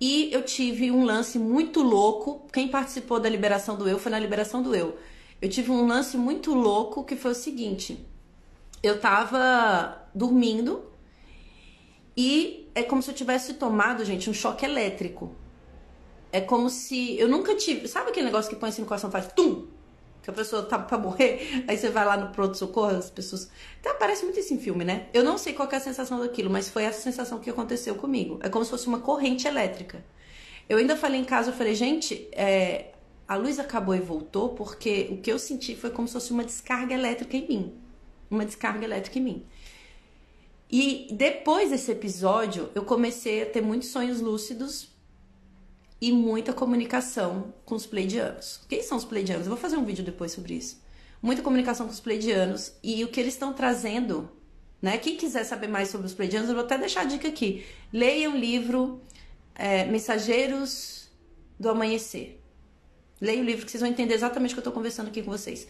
[0.00, 2.46] E eu tive um lance muito louco.
[2.52, 4.98] Quem participou da liberação do eu foi na liberação do eu.
[5.40, 8.04] Eu tive um lance muito louco que foi o seguinte:
[8.82, 10.84] eu tava dormindo
[12.16, 15.32] e é como se eu tivesse tomado, gente, um choque elétrico.
[16.32, 17.86] É como se eu nunca tive.
[17.86, 19.68] Sabe aquele negócio que põe assim no coração faz tum?
[20.24, 23.50] Que a pessoa tá pra morrer, aí você vai lá no pronto-socorro, as pessoas.
[23.78, 25.06] Então, parece muito isso em filme, né?
[25.12, 28.38] Eu não sei qual é a sensação daquilo, mas foi essa sensação que aconteceu comigo.
[28.42, 30.02] É como se fosse uma corrente elétrica.
[30.66, 32.92] Eu ainda falei em casa, eu falei, gente, é,
[33.28, 36.42] a luz acabou e voltou porque o que eu senti foi como se fosse uma
[36.42, 37.74] descarga elétrica em mim.
[38.30, 39.46] Uma descarga elétrica em mim.
[40.70, 44.88] E depois desse episódio, eu comecei a ter muitos sonhos lúcidos
[46.04, 48.60] e muita comunicação com os pleidianos.
[48.68, 49.46] Quem são os pleidianos?
[49.46, 50.78] Eu vou fazer um vídeo depois sobre isso.
[51.22, 54.30] Muita comunicação com os pleidianos e o que eles estão trazendo,
[54.82, 54.98] né?
[54.98, 57.64] Quem quiser saber mais sobre os pleidianos, eu vou até deixar a dica aqui.
[57.90, 59.00] Leia o livro
[59.54, 61.08] é, Mensageiros
[61.58, 62.38] do Amanhecer.
[63.18, 65.30] Leia o livro que vocês vão entender exatamente o que eu estou conversando aqui com
[65.30, 65.66] vocês.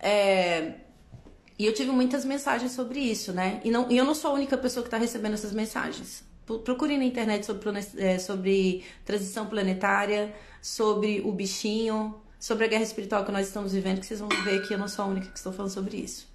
[0.00, 0.76] É,
[1.58, 3.60] e eu tive muitas mensagens sobre isso, né?
[3.62, 6.26] E, não, e eu não sou a única pessoa que está recebendo essas mensagens.
[6.64, 13.24] Procurem na internet sobre, é, sobre transição planetária, sobre o bichinho, sobre a guerra espiritual
[13.24, 15.36] que nós estamos vivendo, que vocês vão ver que eu não sou a única que
[15.36, 16.28] estou falando sobre isso.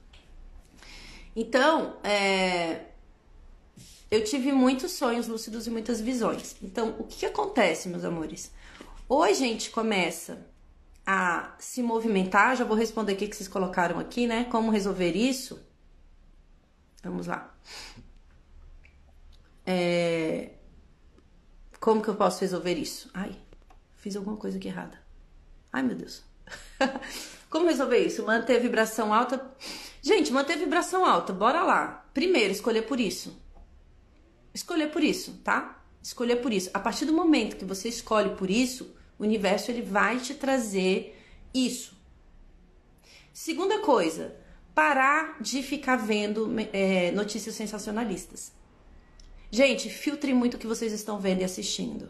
[1.36, 2.82] Então, é,
[4.12, 6.56] eu tive muitos sonhos lúcidos e muitas visões.
[6.62, 8.52] Então, o que, que acontece, meus amores?
[9.10, 10.45] Ou a gente começa
[11.06, 14.45] a se movimentar, já vou responder o que vocês colocaram aqui, né?
[14.45, 15.60] Como resolver isso?
[17.04, 17.53] Vamos lá.
[19.65, 20.52] É...
[21.80, 23.10] Como que eu posso resolver isso?
[23.13, 23.36] Ai,
[23.97, 25.02] fiz alguma coisa aqui errada.
[25.71, 26.23] Ai, meu Deus.
[27.49, 28.26] Como resolver isso?
[28.26, 29.45] Manter vibração alta.
[30.02, 32.06] Gente, manter vibração alta, bora lá.
[32.13, 33.39] Primeiro, escolher por isso.
[34.54, 35.84] Escolher por isso, tá?
[36.02, 36.69] Escolher por isso.
[36.73, 41.19] A partir do momento que você escolhe por isso, o universo ele vai te trazer
[41.54, 41.95] isso.
[43.32, 44.36] Segunda coisa,
[44.76, 48.52] parar de ficar vendo é, notícias sensacionalistas.
[49.54, 52.10] Gente, filtrem muito o que vocês estão vendo e assistindo.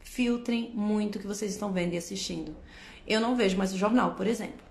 [0.00, 2.56] Filtrem muito o que vocês estão vendo e assistindo.
[3.06, 4.66] Eu não vejo mais o jornal, por exemplo.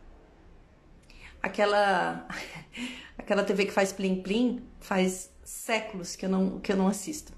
[1.42, 2.28] Aquela
[3.18, 7.32] aquela TV que faz plim plim faz séculos que eu não que eu não assisto.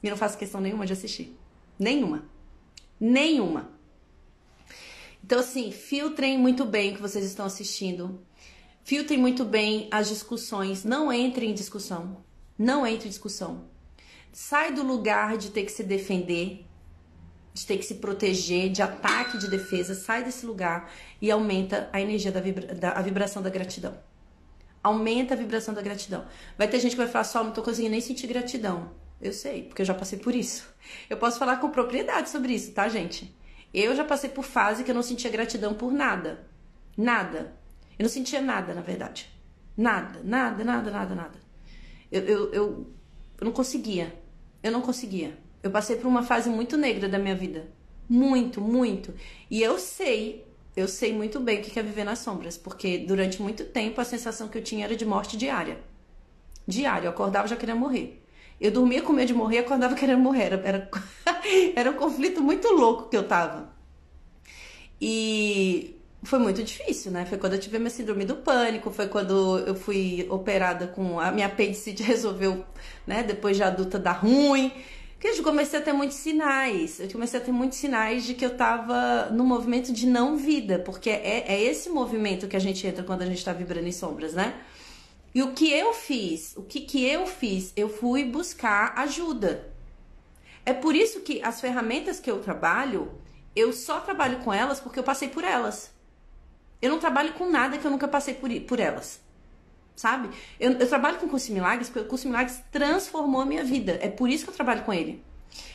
[0.00, 1.36] E não faço questão nenhuma de assistir.
[1.76, 2.24] Nenhuma.
[3.00, 3.72] Nenhuma.
[5.24, 8.24] Então assim, filtrem muito bem o que vocês estão assistindo.
[8.84, 12.24] Filtrem muito bem as discussões, não entrem em discussão.
[12.56, 13.68] Não entre em discussão.
[14.32, 16.66] Sai do lugar de ter que se defender,
[17.52, 19.94] de ter que se proteger, de ataque, de defesa.
[19.94, 20.90] Sai desse lugar
[21.20, 23.98] e aumenta a energia da, vibra, da a vibração da gratidão.
[24.82, 26.24] Aumenta a vibração da gratidão.
[26.56, 28.92] Vai ter gente que vai falar só, não tô conseguindo nem sentir gratidão.
[29.20, 30.66] Eu sei, porque eu já passei por isso.
[31.08, 33.36] Eu posso falar com propriedade sobre isso, tá, gente?
[33.72, 36.48] Eu já passei por fase que eu não sentia gratidão por nada.
[36.96, 37.54] Nada.
[37.98, 39.28] Eu não sentia nada, na verdade.
[39.76, 41.38] Nada, nada, nada, nada, nada.
[42.10, 42.94] Eu, eu, eu,
[43.38, 44.19] eu não conseguia.
[44.62, 45.36] Eu não conseguia.
[45.62, 47.68] Eu passei por uma fase muito negra da minha vida.
[48.08, 49.14] Muito, muito.
[49.50, 50.46] E eu sei,
[50.76, 54.04] eu sei muito bem o que é viver nas sombras, porque durante muito tempo a
[54.04, 55.78] sensação que eu tinha era de morte diária.
[56.66, 57.06] Diária.
[57.06, 58.22] Eu acordava já querendo morrer.
[58.60, 60.44] Eu dormia com medo de morrer acordava querendo morrer.
[60.44, 60.90] Era, era,
[61.76, 63.72] era um conflito muito louco que eu tava.
[65.00, 67.24] E foi muito difícil, né?
[67.24, 71.32] Foi quando eu tive minha síndrome do pânico, foi quando eu fui operada com a
[71.32, 72.64] minha apendicite resolveu,
[73.06, 74.70] né, depois de adulta dar ruim.
[75.18, 76.98] Que eu comecei a ter muitos sinais.
[76.98, 80.78] Eu comecei a ter muitos sinais de que eu tava no movimento de não vida,
[80.78, 83.92] porque é, é esse movimento que a gente entra quando a gente tá vibrando em
[83.92, 84.54] sombras, né?
[85.34, 86.56] E o que eu fiz?
[86.56, 87.72] O que, que eu fiz?
[87.76, 89.70] Eu fui buscar ajuda.
[90.64, 93.12] É por isso que as ferramentas que eu trabalho,
[93.54, 95.92] eu só trabalho com elas porque eu passei por elas.
[96.80, 99.20] Eu não trabalho com nada que eu nunca passei por, por elas.
[99.94, 100.30] Sabe?
[100.58, 103.98] Eu, eu trabalho com o Curso Milagres porque o Curso Milagres transformou a minha vida.
[104.00, 105.22] É por isso que eu trabalho com ele.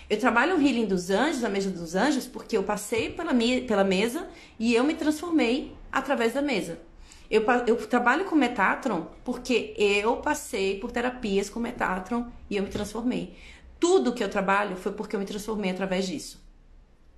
[0.10, 3.32] Eu trabalho o Healing dos Anjos, a mesa dos anjos, porque eu passei pela,
[3.68, 6.80] pela mesa e eu me transformei através da mesa.
[7.30, 12.70] Eu, eu trabalho com Metatron porque eu passei por terapias com Metatron e eu me
[12.70, 13.36] transformei.
[13.80, 16.44] Tudo que eu trabalho foi porque eu me transformei através disso.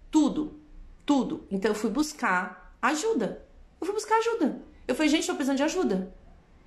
[0.10, 0.60] Tudo.
[1.06, 1.46] Tudo.
[1.52, 3.47] Então eu fui buscar ajuda.
[3.80, 4.62] Eu fui buscar ajuda.
[4.88, 6.14] Eu falei, gente, tô precisando de ajuda.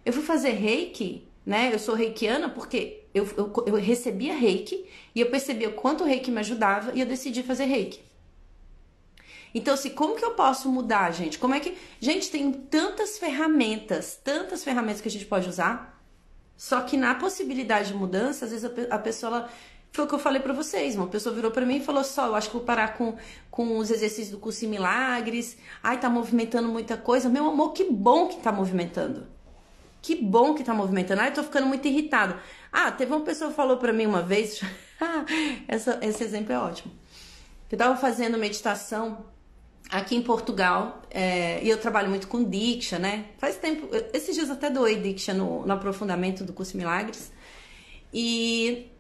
[0.05, 1.73] Eu fui fazer reiki, né?
[1.73, 6.07] Eu sou reikiana porque eu, eu, eu recebia reiki e eu percebi o quanto o
[6.07, 8.01] reiki me ajudava e eu decidi fazer reiki.
[9.55, 11.39] Então, assim, como que eu posso mudar, gente?
[11.39, 11.77] Como é que.
[12.01, 16.01] Gente, tem tantas ferramentas, tantas ferramentas que a gente pode usar.
[16.57, 19.53] Só que na possibilidade de mudança, às vezes a pessoa ela
[19.93, 20.95] foi o que eu falei para vocês.
[20.95, 23.17] Uma pessoa virou para mim e falou: só, eu acho que vou parar com,
[23.51, 25.57] com os exercícios do curso em milagres.
[25.83, 27.29] Ai, tá movimentando muita coisa.
[27.29, 29.27] Meu amor, que bom que tá movimentando.
[30.01, 31.21] Que bom que tá movimentando.
[31.21, 32.39] Ai, tô ficando muito irritada.
[32.73, 34.61] Ah, teve uma pessoa que falou para mim uma vez.
[35.67, 36.93] essa, esse exemplo é ótimo.
[37.71, 39.27] Eu tava fazendo meditação
[39.91, 43.27] aqui em Portugal é, e eu trabalho muito com Diksha, né?
[43.39, 47.33] Faz tempo, esses dias até doei Diksha no, no aprofundamento do curso Milagres.
[48.13, 48.91] E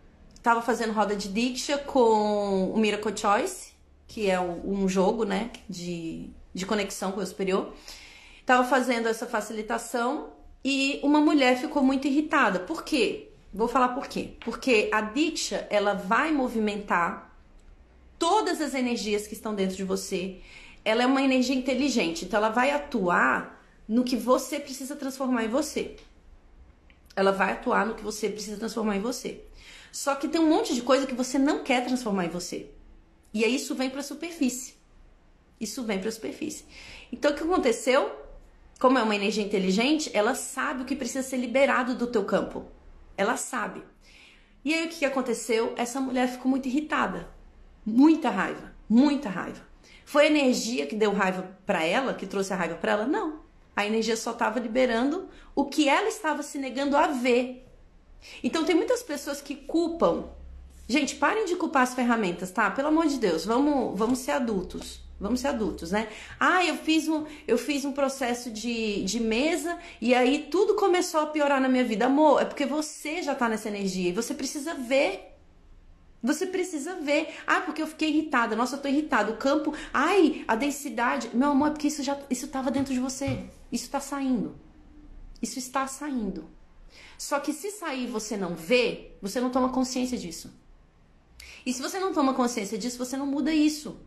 [0.43, 3.73] Tava fazendo roda de Diksha com o Miracle Choice,
[4.07, 7.73] que é um jogo, né, de, de conexão com o superior.
[8.47, 10.33] Tava fazendo essa facilitação
[10.65, 12.61] e uma mulher ficou muito irritada.
[12.61, 13.29] Por quê?
[13.53, 14.31] Vou falar por quê.
[14.41, 17.31] Porque a Diksha, ela vai movimentar
[18.19, 20.41] todas as energias que estão dentro de você.
[20.85, 25.49] Ela é uma energia inteligente, então ela vai atuar no que você precisa transformar em
[25.49, 25.97] você.
[27.17, 29.43] Ela vai atuar no que você precisa transformar em você.
[29.93, 32.71] Só que tem um monte de coisa que você não quer transformar em você.
[33.33, 34.75] E aí isso vem para a superfície.
[35.61, 36.65] Isso vem para a superfície.
[37.13, 38.11] Então o que aconteceu?
[38.79, 42.67] Como é uma energia inteligente, ela sabe o que precisa ser liberado do teu campo.
[43.17, 43.83] Ela sabe.
[44.65, 45.75] E aí o que aconteceu?
[45.77, 47.29] Essa mulher ficou muito irritada.
[47.85, 49.61] Muita raiva, muita raiva.
[50.05, 53.07] Foi a energia que deu raiva para ela, que trouxe a raiva para ela?
[53.07, 53.41] Não.
[53.77, 57.70] A energia só estava liberando o que ela estava se negando a ver.
[58.43, 60.25] Então tem muitas pessoas que culpam.
[60.89, 62.71] Gente, parem de culpar as ferramentas, tá?
[62.71, 65.01] Pelo amor de Deus, vamos, vamos ser adultos.
[65.21, 66.09] Vamos ser adultos, né?
[66.39, 71.21] Ah, eu fiz um, eu fiz um processo de, de mesa e aí tudo começou
[71.21, 72.07] a piorar na minha vida.
[72.07, 75.37] Amor, é porque você já tá nessa energia e você precisa ver.
[76.23, 77.35] Você precisa ver.
[77.47, 78.57] Ah, porque eu fiquei irritada.
[78.57, 79.31] Nossa, eu tô irritada.
[79.31, 81.31] O campo, ai, a densidade.
[81.35, 83.45] Meu amor, é porque isso já isso tava dentro de você.
[83.71, 84.57] Isso tá saindo.
[85.43, 86.49] Isso está saindo.
[87.21, 90.51] Só que se sair você não vê, você não toma consciência disso.
[91.67, 94.01] E se você não toma consciência disso, você não muda isso.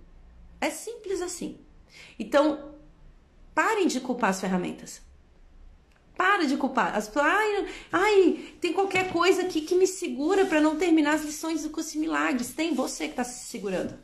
[0.59, 1.59] É simples assim.
[2.17, 2.73] Então,
[3.53, 4.99] parem de culpar as ferramentas.
[6.17, 6.97] Para de culpar.
[6.97, 11.61] As, ai, ai, tem qualquer coisa aqui que me segura para não terminar as lições
[11.61, 12.51] do curso de milagres.
[12.51, 13.95] Tem você que está se segurando.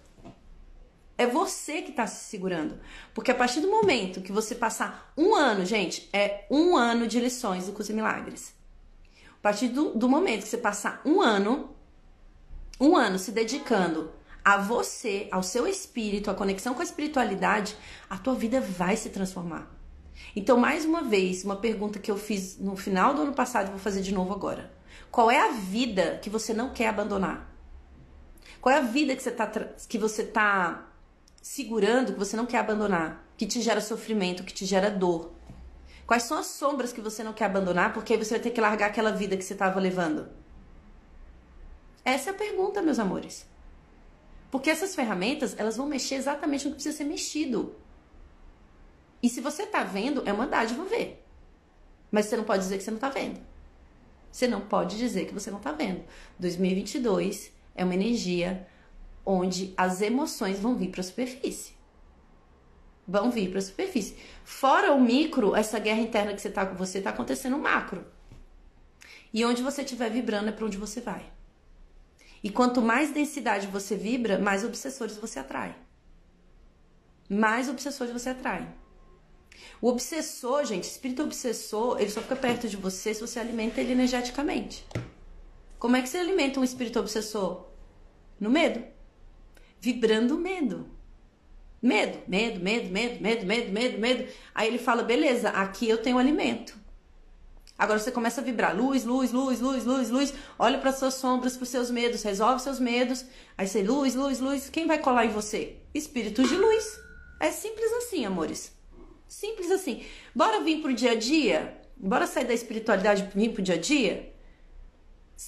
[1.18, 2.80] É você que está se segurando.
[3.16, 7.20] Porque a partir do momento que você passar um ano, gente, é um ano de
[7.20, 8.59] lições do curso de milagres.
[9.40, 11.70] A partir do, do momento que você passar um ano,
[12.80, 14.12] um ano se dedicando
[14.44, 17.76] a você, ao seu espírito, a conexão com a espiritualidade,
[18.10, 19.70] a tua vida vai se transformar.
[20.36, 23.72] Então, mais uma vez, uma pergunta que eu fiz no final do ano passado e
[23.72, 24.72] vou fazer de novo agora.
[25.10, 27.50] Qual é a vida que você não quer abandonar?
[28.60, 30.92] Qual é a vida que você está que você tá
[31.42, 35.34] segurando, que você não quer abandonar, que te gera sofrimento, que te gera dor?
[36.10, 38.60] Quais são as sombras que você não quer abandonar, porque aí você vai ter que
[38.60, 40.28] largar aquela vida que você estava levando?
[42.04, 43.46] Essa é a pergunta, meus amores.
[44.50, 47.76] Porque essas ferramentas, elas vão mexer exatamente no que precisa ser mexido.
[49.22, 51.24] E se você está vendo, é uma dádiva ver.
[52.10, 53.40] Mas você não pode dizer que você não está vendo.
[54.32, 56.04] Você não pode dizer que você não está vendo.
[56.40, 58.68] 2022 é uma energia
[59.24, 61.78] onde as emoções vão vir para a superfície
[63.10, 64.16] vão vir para a superfície.
[64.44, 68.06] Fora o micro, essa guerra interna que você está com você está acontecendo no macro.
[69.34, 71.26] E onde você estiver vibrando é para onde você vai.
[72.44, 75.76] E quanto mais densidade você vibra, mais obsessores você atrai.
[77.28, 78.68] Mais obsessores você atrai.
[79.82, 83.92] O obsessor, gente, espírito obsessor, ele só fica perto de você se você alimenta ele
[83.92, 84.86] energeticamente.
[85.78, 87.68] Como é que você alimenta um espírito obsessor?
[88.40, 88.84] No medo.
[89.80, 90.99] Vibrando medo.
[91.82, 94.28] Medo, medo, medo, medo, medo, medo, medo, medo.
[94.54, 96.78] Aí ele fala: beleza, aqui eu tenho alimento.
[97.78, 100.34] Agora você começa a vibrar luz, luz, luz, luz, luz, luz.
[100.60, 103.26] Olha para suas sombras, para seus medos, resolve seus medos.
[103.58, 104.70] Aí você luz, luz, luz.
[104.70, 105.78] Quem vai colar em você?
[105.94, 107.00] Espíritos de luz.
[107.40, 108.78] É simples assim, amores.
[109.30, 110.04] Simples assim.
[110.36, 111.80] Bora vir pro dia a dia?
[111.96, 114.34] Bora sair da espiritualidade e vir pro dia a dia?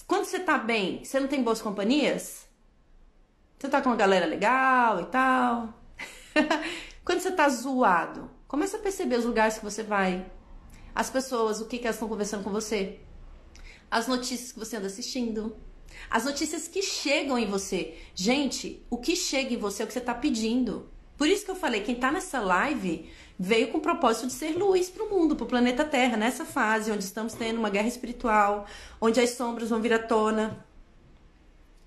[0.07, 2.47] Quando você tá bem, você não tem boas companhias?
[3.59, 5.80] Você tá com uma galera legal e tal?
[7.03, 10.25] Quando você tá zoado, começa a perceber os lugares que você vai.
[10.93, 12.99] As pessoas, o que, que elas estão conversando com você.
[13.89, 15.55] As notícias que você anda assistindo.
[16.09, 17.97] As notícias que chegam em você.
[18.15, 20.89] Gente, o que chega em você é o que você tá pedindo.
[21.17, 24.57] Por isso que eu falei, quem tá nessa live veio com o propósito de ser
[24.57, 27.87] luz para o mundo, para o planeta Terra, nessa fase onde estamos tendo uma guerra
[27.87, 28.65] espiritual,
[28.99, 30.65] onde as sombras vão vir à tona.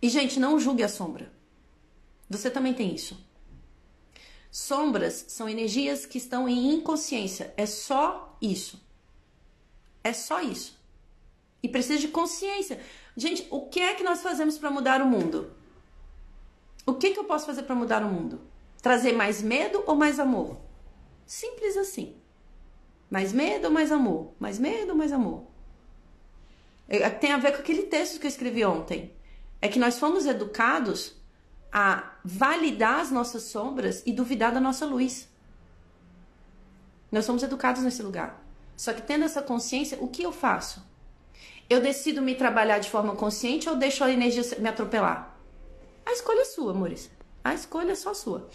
[0.01, 1.33] E, gente, não julgue a sombra.
[2.29, 3.19] Você também tem isso.
[4.55, 7.53] Sombras são energias que estão em inconsciência.
[7.57, 8.81] É só isso.
[10.05, 10.81] É só isso.
[11.61, 12.81] E precisa de consciência.
[13.17, 15.53] Gente, o que é que nós fazemos para mudar o mundo?
[16.87, 18.43] O que, que eu posso fazer para mudar o mundo?
[18.81, 20.57] Trazer mais medo ou mais amor?
[21.27, 22.15] Simples assim.
[23.11, 24.35] Mais medo ou mais amor?
[24.39, 25.49] Mais medo ou mais amor?
[26.89, 29.13] É, tem a ver com aquele texto que eu escrevi ontem.
[29.61, 31.21] É que nós fomos educados
[31.75, 35.29] a validar as nossas sombras e duvidar da nossa luz.
[37.11, 38.41] Nós somos educados nesse lugar.
[38.77, 40.81] Só que tendo essa consciência, o que eu faço?
[41.69, 45.37] Eu decido me trabalhar de forma consciente ou deixo a energia me atropelar?
[46.07, 47.11] A escolha é sua, amores.
[47.43, 48.49] A escolha é só sua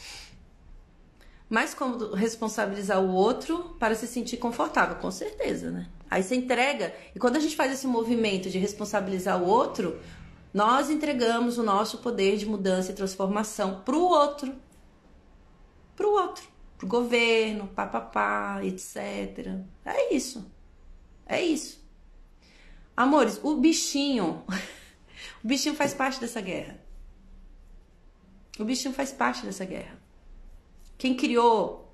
[1.49, 5.87] mais cômodo responsabilizar o outro para se sentir confortável, com certeza, né?
[6.09, 9.99] Aí você entrega, e quando a gente faz esse movimento de responsabilizar o outro,
[10.53, 14.55] nós entregamos o nosso poder de mudança e transformação para o outro.
[15.95, 16.43] Para o outro.
[16.77, 19.59] Para o governo, papapá, etc.
[19.85, 20.49] É isso.
[21.25, 21.83] É isso.
[22.97, 24.43] Amores, o bichinho.
[25.43, 26.79] o bichinho faz parte dessa guerra.
[28.57, 29.99] O bichinho faz parte dessa guerra.
[30.97, 31.93] Quem criou,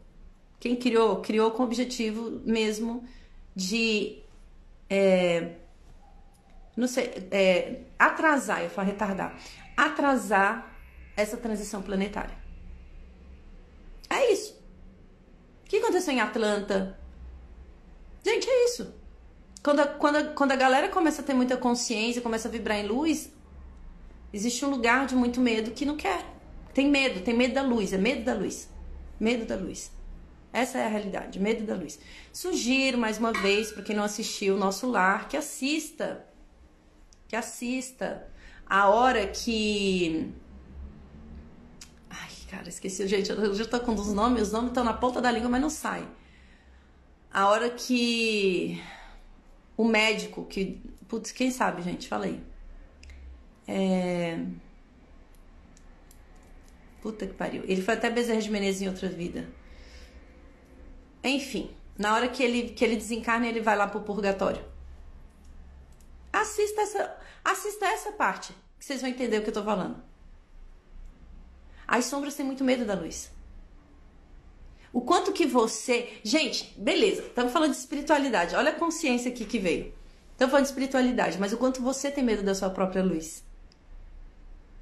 [0.60, 3.04] quem criou, criou com o objetivo mesmo
[3.56, 4.24] de
[4.90, 5.58] é,
[6.76, 9.38] não sei, é, atrasar, eu falo retardar,
[9.78, 10.76] atrasar
[11.16, 12.38] essa transição planetária.
[14.10, 14.54] É isso.
[15.64, 17.00] O que aconteceu em Atlanta?
[18.24, 18.94] Gente, é isso.
[19.64, 22.78] Quando a, quando, a, quando a galera começa a ter muita consciência, começa a vibrar
[22.78, 23.32] em luz,
[24.34, 26.24] existe um lugar de muito medo que não quer.
[26.74, 28.70] Tem medo, tem medo da luz, é medo da luz.
[29.20, 29.92] Medo da luz.
[30.52, 32.00] Essa é a realidade, medo da luz.
[32.32, 36.26] Sugiro mais uma vez, para quem não assistiu o nosso lar, que assista.
[37.28, 38.28] Que assista.
[38.66, 40.32] A hora que.
[42.10, 43.08] Ai, cara, esqueci.
[43.08, 45.62] Gente, eu já tô com os nomes, os nomes estão na ponta da língua, mas
[45.62, 46.08] não sai.
[47.32, 48.82] A hora que.
[49.78, 50.82] O médico, que.
[51.08, 52.08] Putz, quem sabe, gente?
[52.08, 52.42] Falei.
[53.68, 54.40] É.
[57.02, 57.64] Puta que pariu.
[57.68, 59.48] Ele foi até Bezerra de Menezes em outra vida.
[61.24, 64.64] Enfim, na hora que ele, que ele desencarna, ele vai lá pro purgatório.
[66.46, 69.98] Assista essa, assista essa parte, que vocês vão entender o que eu tô falando.
[71.88, 73.32] As sombras têm muito medo da luz.
[74.94, 76.20] O quanto que você.
[76.24, 78.56] Gente, beleza, estamos falando de espiritualidade.
[78.56, 79.92] Olha a consciência aqui que veio.
[80.34, 83.44] Estamos falando de espiritualidade, mas o quanto você tem medo da sua própria luz.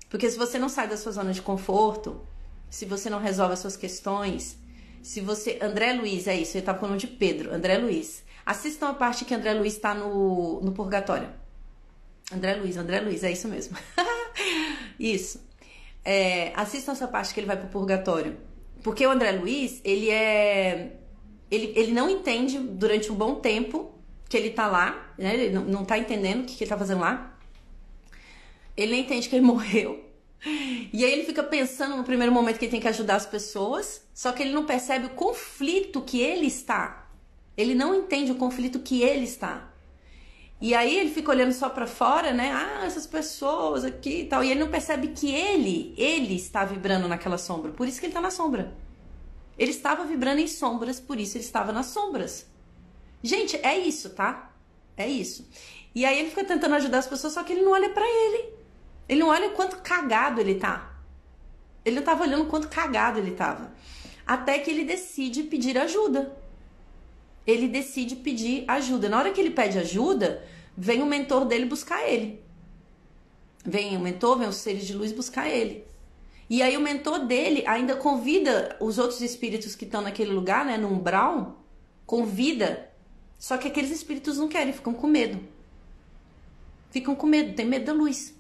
[0.10, 2.22] Porque se você não sai da sua zona de conforto,
[2.70, 4.58] se você não resolve as suas questões,
[5.02, 5.60] se você.
[5.62, 8.22] André Luiz, é isso, ele tá falando de Pedro, André Luiz.
[8.46, 11.42] Assistam a parte que André Luiz está no, no purgatório.
[12.34, 13.78] André Luiz, André Luiz, é isso mesmo.
[15.00, 15.40] isso.
[16.04, 18.38] É, assistam essa parte que ele vai pro purgatório.
[18.82, 20.98] Porque o André Luiz, ele é.
[21.50, 23.94] Ele, ele não entende durante um bom tempo
[24.28, 25.36] que ele tá lá, né?
[25.36, 27.38] Ele não, não tá entendendo o que, que ele tá fazendo lá.
[28.76, 30.04] Ele nem entende que ele morreu.
[30.46, 34.06] E aí ele fica pensando no primeiro momento que ele tem que ajudar as pessoas,
[34.14, 37.08] só que ele não percebe o conflito que ele está.
[37.56, 39.73] Ele não entende o conflito que ele está.
[40.64, 42.54] E aí ele fica olhando só para fora, né?
[42.54, 44.42] Ah, essas pessoas aqui e tal.
[44.42, 47.74] E ele não percebe que ele, ele está vibrando naquela sombra.
[47.74, 48.74] Por isso que ele está na sombra.
[49.60, 52.48] Ele estava vibrando em sombras, por isso ele estava nas sombras.
[53.22, 54.54] Gente, é isso, tá?
[54.96, 55.46] É isso.
[55.94, 58.54] E aí ele fica tentando ajudar as pessoas, só que ele não olha para ele.
[59.10, 60.98] Ele não olha o quanto cagado ele tá.
[61.84, 63.74] Ele não tava olhando o quanto cagado ele tava.
[64.26, 66.38] Até que ele decide pedir ajuda.
[67.46, 69.10] ele decide pedir ajuda.
[69.10, 72.42] Na hora que ele pede ajuda, vem o mentor dele buscar ele.
[73.66, 75.86] Vem o mentor, vem os seres de luz buscar ele.
[76.50, 80.78] E aí o mentor dele ainda convida os outros espíritos que estão naquele lugar, né,
[80.78, 81.64] no umbral,
[82.06, 82.90] convida.
[83.40, 85.40] Só que aqueles espíritos não querem, ficam com medo.
[86.92, 88.36] Ficam com medo, tem medo da luz.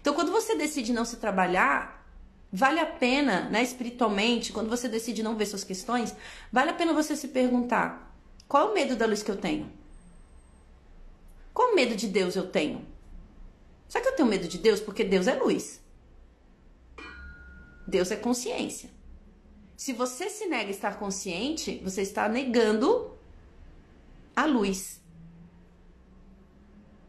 [0.00, 2.04] Então, quando você decide não se trabalhar,
[2.52, 6.14] vale a pena, né, espiritualmente, quando você decide não ver suas questões,
[6.50, 8.12] vale a pena você se perguntar:
[8.48, 9.70] qual é o medo da luz que eu tenho?
[11.52, 12.86] Qual medo de Deus eu tenho?
[13.88, 14.80] Será que eu tenho medo de Deus?
[14.80, 15.82] Porque Deus é luz.
[17.86, 18.90] Deus é consciência.
[19.76, 23.16] Se você se nega a estar consciente, você está negando
[24.34, 25.00] a luz.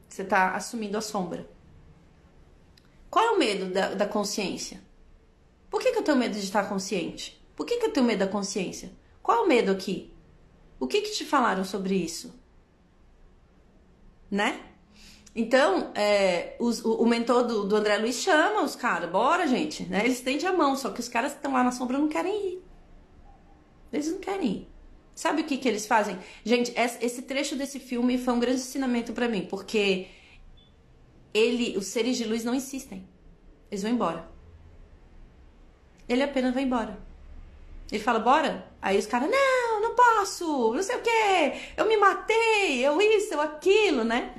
[0.09, 1.47] Você está assumindo a sombra.
[3.09, 4.81] Qual é o medo da, da consciência?
[5.69, 7.41] Por que, que, eu tenho medo de estar consciente?
[7.55, 8.91] Por que, que eu tenho medo da consciência?
[9.21, 10.13] Qual é o medo aqui?
[10.79, 12.33] O que, que te falaram sobre isso?
[14.29, 14.59] Né?
[15.35, 19.83] Então, é, os, o, o, mentor do, do, André Luiz chama os caras, bora, gente.
[19.83, 20.05] Né?
[20.05, 22.53] Eles tendem a mão, só que os caras que estão lá na sombra não querem
[22.53, 22.63] ir.
[23.91, 24.67] Eles não querem ir.
[25.15, 26.17] Sabe o que, que eles fazem?
[26.43, 30.07] Gente, esse trecho desse filme foi um grande ensinamento para mim, porque
[31.33, 33.07] ele, os seres de luz não insistem.
[33.69, 34.27] Eles vão embora.
[36.07, 36.99] Ele apenas vai embora.
[37.91, 38.67] Ele fala, bora?
[38.83, 43.33] Aí os caras, não, não posso, não sei o quê, eu me matei, eu isso,
[43.33, 44.35] eu aquilo, né?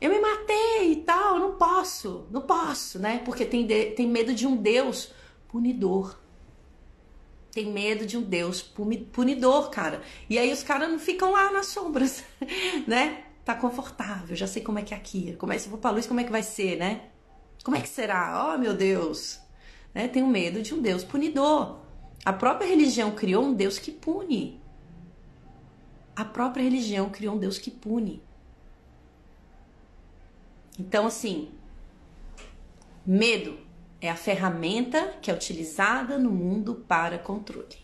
[0.00, 3.20] Eu me matei e tal, não posso, não posso, né?
[3.22, 5.12] Porque tem, de, tem medo de um Deus
[5.46, 6.18] punidor.
[7.52, 10.00] Tem medo de um Deus punidor, cara.
[10.28, 12.24] E aí os caras não ficam lá nas sombras,
[12.88, 13.24] né?
[13.44, 15.36] tá confortável, já sei como é que é aqui.
[15.38, 17.02] Como é, se eu pra luz, como é que vai ser, né?
[17.62, 18.52] Como é que será?
[18.52, 19.38] Oh, meu Deus!
[19.94, 20.08] Né?
[20.08, 21.85] Tenho medo de um Deus punidor.
[22.26, 24.60] A própria religião criou um Deus que pune.
[26.16, 28.20] A própria religião criou um Deus que pune.
[30.76, 31.52] Então, assim,
[33.06, 33.56] medo
[34.00, 37.78] é a ferramenta que é utilizada no mundo para controle.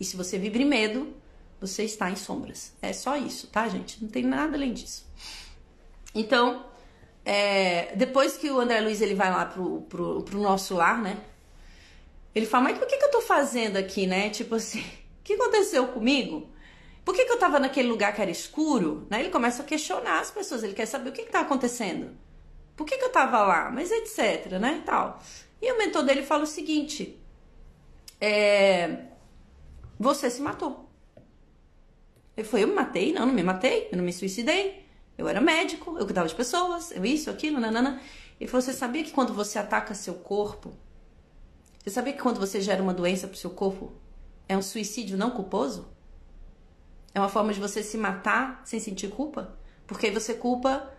[0.00, 1.14] E se você vibre medo,
[1.60, 2.74] você está em sombras.
[2.82, 4.02] É só isso, tá, gente?
[4.02, 5.08] Não tem nada além disso.
[6.12, 6.66] Então,
[7.24, 11.16] é, depois que o André Luiz ele vai lá pro, pro, pro nosso lar, né?
[12.34, 14.30] Ele fala, mas o que, que eu tô fazendo aqui, né?
[14.30, 16.48] Tipo assim, o que aconteceu comigo?
[17.04, 19.06] Por que, que eu tava naquele lugar que era escuro?
[19.10, 19.20] Né?
[19.20, 22.16] Ele começa a questionar as pessoas, ele quer saber o que, que tá acontecendo.
[22.74, 23.70] Por que, que eu tava lá?
[23.70, 24.78] Mas etc, né?
[24.78, 25.22] E tal.
[25.62, 27.18] E o mentor dele fala o seguinte:
[28.20, 29.04] é,
[29.98, 30.88] você se matou.
[32.36, 33.12] Ele foi, eu me matei?
[33.12, 34.84] Não, não me matei, eu não me suicidei.
[35.16, 38.00] Eu era médico, eu cuidava de pessoas, eu isso, aquilo, nanana.
[38.40, 40.72] Ele falou, você sabia que quando você ataca seu corpo,
[41.84, 43.92] você sabia que quando você gera uma doença pro seu corpo,
[44.48, 45.86] é um suicídio não culposo?
[47.14, 49.58] É uma forma de você se matar sem sentir culpa?
[49.86, 50.90] Porque aí você culpa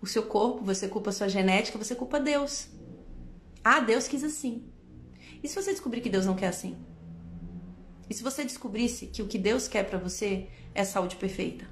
[0.00, 2.68] o seu corpo, você culpa a sua genética, você culpa Deus.
[3.64, 4.64] Ah, Deus quis assim.
[5.42, 6.76] E se você descobrir que Deus não quer assim?
[8.08, 11.66] E se você descobrisse que o que Deus quer para você é saúde perfeita?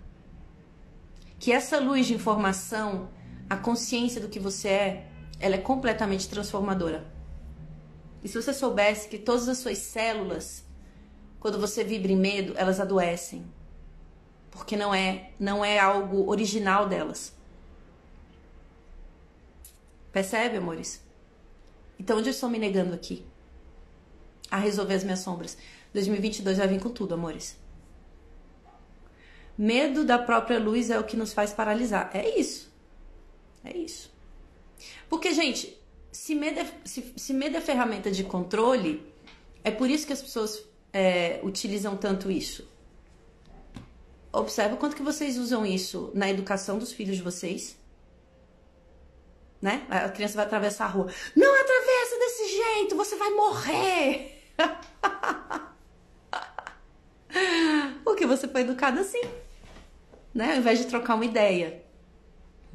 [1.39, 3.11] Que essa luz de informação,
[3.49, 7.16] a consciência do que você é, ela é completamente transformadora.
[8.27, 10.65] E se você soubesse que todas as suas células,
[11.39, 13.47] quando você vibra em medo, elas adoecem.
[14.51, 17.33] Porque não é, não é algo original delas.
[20.11, 21.01] Percebe, amores?
[22.01, 23.25] Então, onde eu estou me negando aqui?
[24.51, 25.57] A resolver as minhas sombras.
[25.95, 27.57] 2022 vai vir com tudo, amores.
[29.57, 32.11] Medo da própria luz é o que nos faz paralisar.
[32.13, 32.75] É isso.
[33.63, 34.13] É isso.
[35.09, 35.76] Porque, gente,
[36.17, 39.07] se medo é, se, se é ferramenta de controle,
[39.63, 42.67] é por isso que as pessoas é, utilizam tanto isso.
[44.33, 47.79] Observa quanto que vocês usam isso na educação dos filhos de vocês.
[49.61, 49.87] Né?
[49.91, 51.13] A criança vai atravessar a rua.
[51.35, 54.43] Não atravessa desse jeito, você vai morrer.
[58.05, 59.21] Porque você foi educado assim,
[60.35, 60.53] né?
[60.53, 61.85] Ao invés de trocar uma ideia.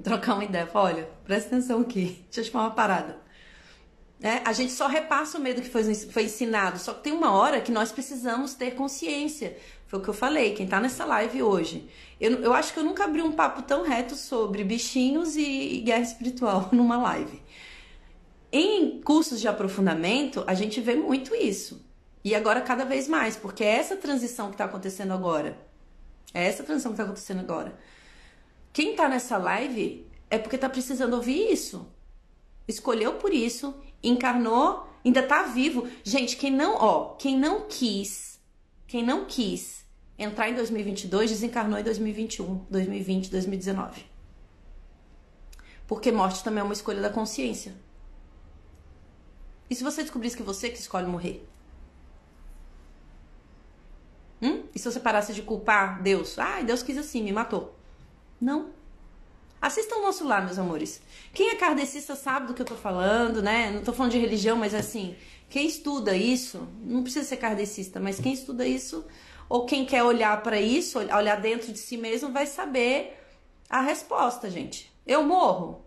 [0.03, 0.69] Trocar uma ideia.
[0.73, 2.23] Olha, presta atenção aqui.
[2.25, 3.20] Deixa eu te falar uma parada.
[4.21, 6.77] É, a gente só repassa o medo que foi, foi ensinado.
[6.77, 9.57] Só que tem uma hora que nós precisamos ter consciência.
[9.87, 11.89] Foi o que eu falei, quem tá nessa live hoje.
[12.19, 15.81] Eu, eu acho que eu nunca abri um papo tão reto sobre bichinhos e, e
[15.81, 17.41] guerra espiritual numa live.
[18.51, 21.83] Em cursos de aprofundamento, a gente vê muito isso.
[22.23, 25.57] E agora cada vez mais, porque é essa transição que está acontecendo agora.
[26.33, 27.77] É essa transição que está acontecendo agora.
[28.71, 31.87] Quem está nessa live é porque está precisando ouvir isso.
[32.67, 35.87] Escolheu por isso, encarnou, ainda está vivo.
[36.03, 38.39] Gente, quem não, ó, quem não quis,
[38.87, 39.85] quem não quis
[40.17, 44.05] entrar em 2022, desencarnou em 2021, 2020, 2019.
[45.87, 47.75] Porque morte também é uma escolha da consciência.
[49.69, 51.47] E se você descobrisse que você que escolhe morrer?
[54.41, 54.63] Hum?
[54.73, 56.37] E se você parasse de culpar Deus?
[56.39, 57.75] Ai, Deus quis assim, me matou.
[58.39, 58.69] Não.
[59.61, 61.01] Assistam o nosso lá, meus amores.
[61.33, 63.69] Quem é kardecista sabe do que eu tô falando, né?
[63.69, 65.15] Não tô falando de religião, mas assim,
[65.47, 69.05] quem estuda isso, não precisa ser kardecista, mas quem estuda isso,
[69.47, 73.21] ou quem quer olhar para isso, olhar dentro de si mesmo, vai saber
[73.69, 74.91] a resposta, gente.
[75.05, 75.85] Eu morro.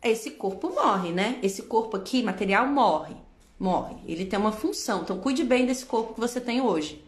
[0.00, 1.40] Esse corpo morre, né?
[1.42, 3.16] Esse corpo aqui, material, morre.
[3.58, 3.96] Morre.
[4.06, 5.02] Ele tem uma função.
[5.02, 7.04] Então, cuide bem desse corpo que você tem hoje.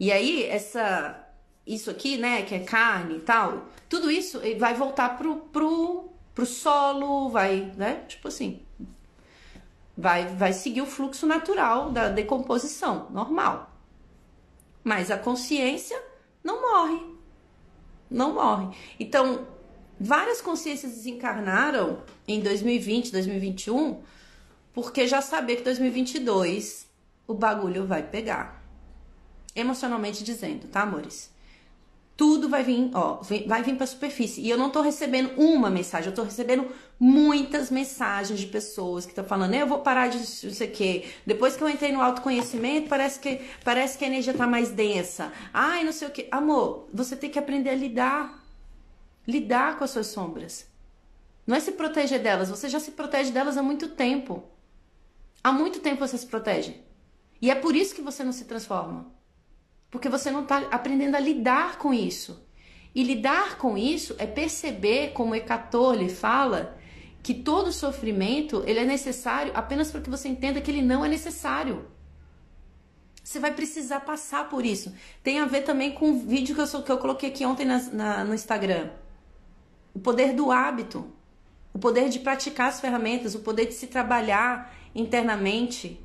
[0.00, 1.23] E aí, essa
[1.66, 6.46] isso aqui, né, que é carne e tal, tudo isso vai voltar pro, pro, pro
[6.46, 8.60] solo, vai, né, tipo assim,
[9.96, 13.70] vai, vai seguir o fluxo natural da decomposição, normal.
[14.82, 16.00] Mas a consciência
[16.42, 17.02] não morre,
[18.10, 18.76] não morre.
[19.00, 19.46] Então,
[19.98, 24.02] várias consciências desencarnaram em 2020, 2021,
[24.74, 26.86] porque já sabia que 2022
[27.26, 28.62] o bagulho vai pegar.
[29.56, 31.33] Emocionalmente dizendo, tá, amores?
[32.16, 34.40] Tudo vai vir, ó, vai vir para a superfície.
[34.40, 39.10] E eu não tô recebendo uma mensagem, eu tô recebendo muitas mensagens de pessoas que
[39.10, 41.04] estão falando, eu vou parar de não sei o quê.
[41.26, 45.32] Depois que eu entrei no autoconhecimento, parece que parece que a energia tá mais densa.
[45.52, 46.28] Ai, não sei o quê.
[46.30, 48.44] Amor, você tem que aprender a lidar.
[49.26, 50.66] Lidar com as suas sombras.
[51.46, 54.44] Não é se proteger delas, você já se protege delas há muito tempo.
[55.42, 56.80] Há muito tempo você se protege.
[57.42, 59.13] E é por isso que você não se transforma.
[59.94, 62.44] Porque você não está aprendendo a lidar com isso.
[62.92, 66.76] E lidar com isso é perceber, como Hecator lhe fala,
[67.22, 71.08] que todo sofrimento ele é necessário apenas para que você entenda que ele não é
[71.08, 71.86] necessário.
[73.22, 74.92] Você vai precisar passar por isso.
[75.22, 77.78] Tem a ver também com o vídeo que eu, que eu coloquei aqui ontem na,
[77.92, 78.90] na, no Instagram.
[79.94, 81.08] O poder do hábito.
[81.72, 86.04] O poder de praticar as ferramentas, o poder de se trabalhar internamente.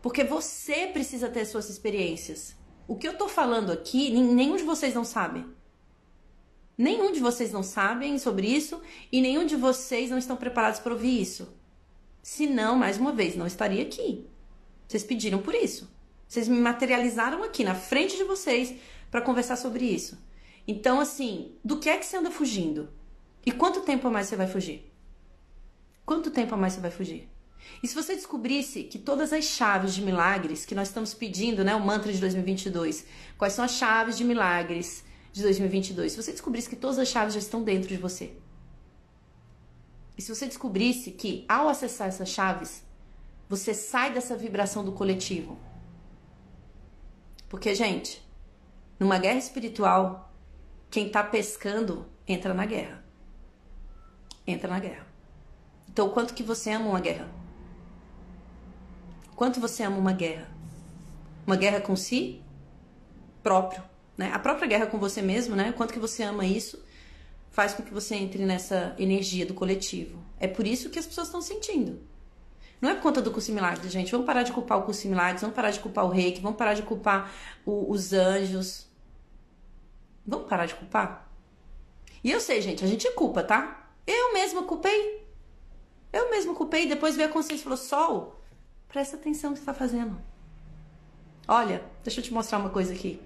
[0.00, 2.55] Porque você precisa ter suas experiências.
[2.88, 5.44] O que eu tô falando aqui, nenhum de vocês não sabe.
[6.78, 8.80] Nenhum de vocês não sabem sobre isso
[9.10, 11.48] e nenhum de vocês não estão preparados para ouvir isso.
[12.22, 14.26] Se não, mais uma vez, não estaria aqui.
[14.86, 15.90] Vocês pediram por isso.
[16.28, 18.74] Vocês me materializaram aqui na frente de vocês
[19.10, 20.18] para conversar sobre isso.
[20.66, 22.88] Então, assim, do que é que você anda fugindo?
[23.44, 24.92] E quanto tempo a mais você vai fugir?
[26.04, 27.28] Quanto tempo a mais você vai fugir?
[27.82, 31.74] E se você descobrisse que todas as chaves de milagres que nós estamos pedindo, né,
[31.74, 33.04] o mantra de 2022,
[33.36, 36.12] quais são as chaves de milagres de 2022?
[36.12, 38.32] Se você descobrisse que todas as chaves já estão dentro de você.
[40.16, 42.82] E se você descobrisse que ao acessar essas chaves,
[43.48, 45.58] você sai dessa vibração do coletivo.
[47.48, 48.26] Porque, gente,
[48.98, 50.32] numa guerra espiritual,
[50.90, 53.04] quem tá pescando entra na guerra.
[54.46, 55.06] Entra na guerra.
[55.88, 57.28] Então, quanto que você ama uma guerra?
[59.36, 60.48] Quanto você ama uma guerra?
[61.46, 62.42] Uma guerra com si
[63.42, 63.82] próprio,
[64.16, 64.32] né?
[64.32, 65.72] A própria guerra com você mesmo, né?
[65.72, 66.82] Quanto que você ama isso
[67.50, 70.18] faz com que você entre nessa energia do coletivo.
[70.38, 72.00] É por isso que as pessoas estão sentindo.
[72.80, 74.10] Não é por conta do curso milagres, gente.
[74.10, 76.74] Vamos parar de culpar o curso milagres, vamos parar de culpar o reiki, vamos parar
[76.74, 77.32] de culpar
[77.64, 78.86] o, os anjos.
[80.26, 81.30] Vamos parar de culpar?
[82.22, 83.90] E eu sei, gente, a gente culpa, tá?
[84.06, 85.26] Eu mesma culpei.
[86.12, 86.86] Eu mesma culpei.
[86.86, 88.35] Depois veio a consciência e falou: Sol,
[88.96, 90.16] Presta atenção no que está fazendo.
[91.46, 93.20] Olha, deixa eu te mostrar uma coisa aqui.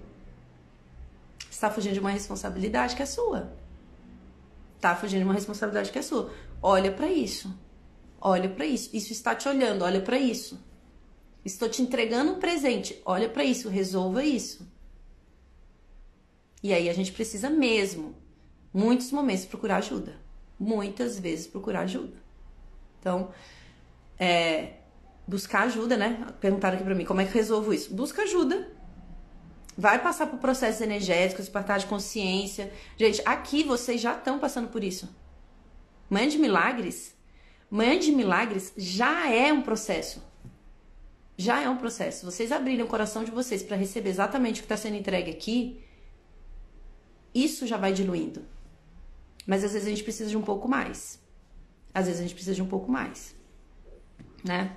[1.49, 3.53] Está fugindo de uma responsabilidade que é sua.
[4.75, 6.29] Está fugindo de uma responsabilidade que é sua.
[6.61, 7.57] Olha para isso.
[8.19, 8.89] Olha para isso.
[8.91, 9.83] Isso está te olhando.
[9.83, 10.61] Olha para isso.
[11.45, 13.01] Estou te entregando um presente.
[13.05, 13.69] Olha para isso.
[13.69, 14.69] Resolva isso.
[16.61, 18.13] E aí a gente precisa mesmo,
[18.73, 20.17] muitos momentos, procurar ajuda.
[20.59, 22.17] Muitas vezes procurar ajuda.
[22.99, 23.31] Então,
[24.19, 24.80] é,
[25.31, 26.27] buscar ajuda, né?
[26.41, 27.93] Perguntaram aqui pra mim, como é que resolvo isso?
[27.93, 28.69] Busca ajuda.
[29.77, 32.71] Vai passar por processos energéticos, despertar de consciência.
[32.97, 35.09] Gente, aqui vocês já estão passando por isso.
[36.09, 37.15] Manhã de milagres,
[37.69, 40.21] manhã de milagres já é um processo.
[41.37, 42.25] Já é um processo.
[42.25, 45.81] Vocês abrirem o coração de vocês para receber exatamente o que está sendo entregue aqui,
[47.33, 48.43] isso já vai diluindo.
[49.47, 51.21] Mas às vezes a gente precisa de um pouco mais.
[51.93, 53.33] Às vezes a gente precisa de um pouco mais,
[54.43, 54.75] né?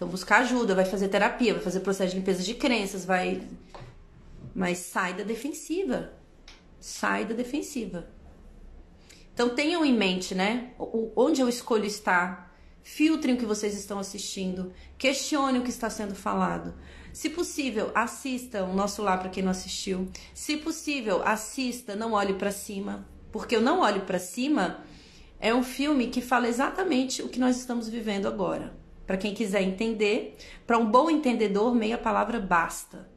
[0.00, 3.46] Então, buscar ajuda, vai fazer terapia, vai fazer processo de limpeza de crenças, vai.
[4.54, 6.14] Mas sai da defensiva.
[6.80, 8.08] Sai da defensiva.
[9.34, 10.70] Então, tenham em mente, né?
[11.14, 12.50] Onde eu escolho estar.
[12.82, 14.72] Filtrem o que vocês estão assistindo.
[14.96, 16.72] Questionem o que está sendo falado.
[17.12, 20.08] Se possível, assista o nosso lá para quem não assistiu.
[20.32, 24.82] Se possível, assista Não Olhe para Cima, porque o Não Olhe para Cima
[25.38, 28.79] é um filme que fala exatamente o que nós estamos vivendo agora.
[29.10, 33.08] Para quem quiser entender, para um bom entendedor, meia palavra basta.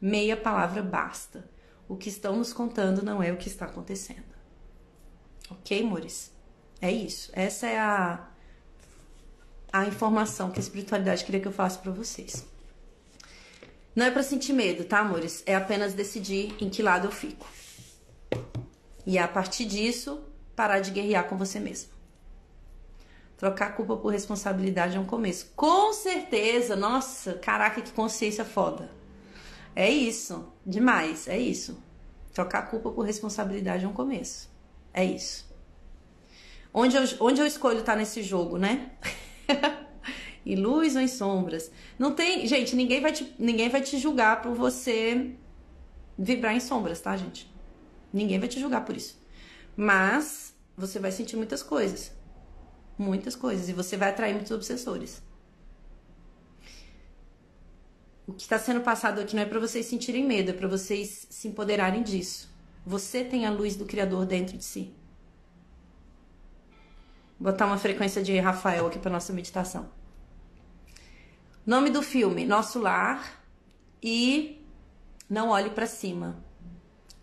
[0.00, 1.46] Meia palavra basta.
[1.86, 4.24] O que estão nos contando não é o que está acontecendo.
[5.50, 6.32] Ok, amores?
[6.80, 7.30] É isso.
[7.34, 8.30] Essa é a,
[9.70, 12.46] a informação que a espiritualidade queria que eu faça para vocês.
[13.94, 15.42] Não é para sentir medo, tá, amores?
[15.44, 17.46] É apenas decidir em que lado eu fico.
[19.04, 20.24] E a partir disso,
[20.56, 21.97] parar de guerrear com você mesmo.
[23.38, 25.52] Trocar culpa por responsabilidade é um começo.
[25.54, 28.90] Com certeza, nossa, caraca, que consciência foda.
[29.76, 31.80] É isso, demais, é isso.
[32.34, 34.50] Trocar culpa por responsabilidade é um começo.
[34.92, 35.48] É isso.
[36.74, 38.90] Onde eu, onde eu escolho estar nesse jogo, né?
[40.44, 41.70] em luz ou em sombras.
[41.96, 45.30] Não tem, gente, ninguém vai te, ninguém vai te julgar por você
[46.18, 47.48] vibrar em sombras, tá, gente?
[48.12, 49.16] Ninguém vai te julgar por isso.
[49.76, 52.17] Mas você vai sentir muitas coisas.
[52.98, 53.68] Muitas coisas.
[53.68, 55.22] E você vai atrair muitos obsessores.
[58.26, 61.26] O que está sendo passado aqui não é para vocês sentirem medo, é para vocês
[61.30, 62.52] se empoderarem disso.
[62.84, 64.94] Você tem a luz do Criador dentro de si.
[67.40, 69.88] Vou botar uma frequência de Rafael aqui para nossa meditação.
[71.64, 73.42] Nome do filme: Nosso Lar
[74.02, 74.62] e
[75.28, 76.42] Não Olhe para Cima.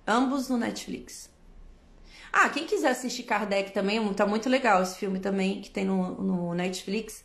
[0.07, 1.29] Ambos no Netflix.
[2.37, 6.21] Ah, quem quiser assistir Kardec também, tá muito legal esse filme também, que tem no,
[6.21, 7.23] no Netflix.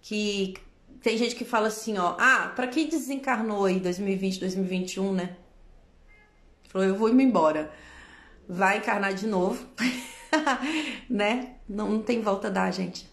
[0.00, 0.54] Que
[1.02, 5.36] tem gente que fala assim, ó, ah, para quem desencarnou aí 2020, 2021, né?
[6.70, 7.70] Falou, eu vou ir embora.
[8.48, 9.62] Vai encarnar de novo,
[11.06, 11.56] né?
[11.68, 13.06] Não, não tem volta a dar, gente.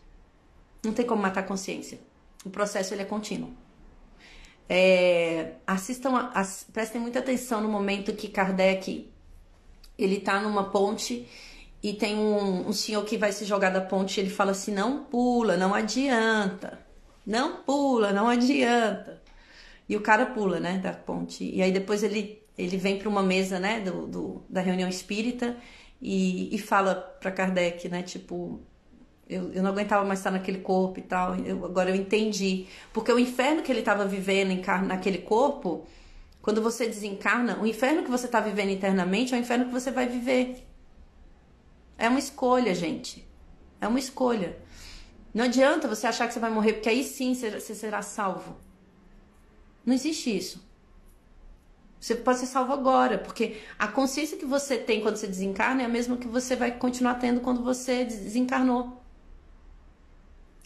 [0.81, 1.99] Não tem como matar a consciência.
[2.45, 3.51] O processo ele é contínuo.
[4.69, 9.11] É, assistam, as, prestem muita atenção no momento que Kardec
[9.97, 11.27] ele tá numa ponte
[11.81, 14.19] e tem um, um senhor que vai se jogar da ponte.
[14.19, 16.79] ele fala assim: não pula, não adianta,
[17.25, 19.21] não pula, não adianta.
[19.89, 21.43] E o cara pula, né, da ponte.
[21.43, 25.55] E aí depois ele, ele vem para uma mesa, né, do, do, da reunião espírita
[26.01, 28.59] e, e fala para Kardec, né, tipo,
[29.29, 31.35] eu, eu não aguentava mais estar naquele corpo e tal.
[31.35, 32.67] Eu, agora eu entendi.
[32.93, 35.85] Porque o inferno que ele estava vivendo naquele corpo
[36.47, 39.91] quando você desencarna, o inferno que você está vivendo internamente é o inferno que você
[39.91, 40.65] vai viver.
[41.97, 43.27] É uma escolha, gente.
[43.81, 44.57] É uma escolha.
[45.33, 48.55] Não adianta você achar que você vai morrer, porque aí sim você será salvo.
[49.85, 50.65] Não existe isso.
[51.99, 55.85] Você pode ser salvo agora, porque a consciência que você tem quando você desencarna é
[55.85, 59.03] a mesma que você vai continuar tendo quando você desencarnou.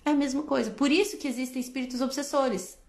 [0.06, 0.70] É a mesma coisa.
[0.70, 2.80] Por isso que existem espíritos obsessores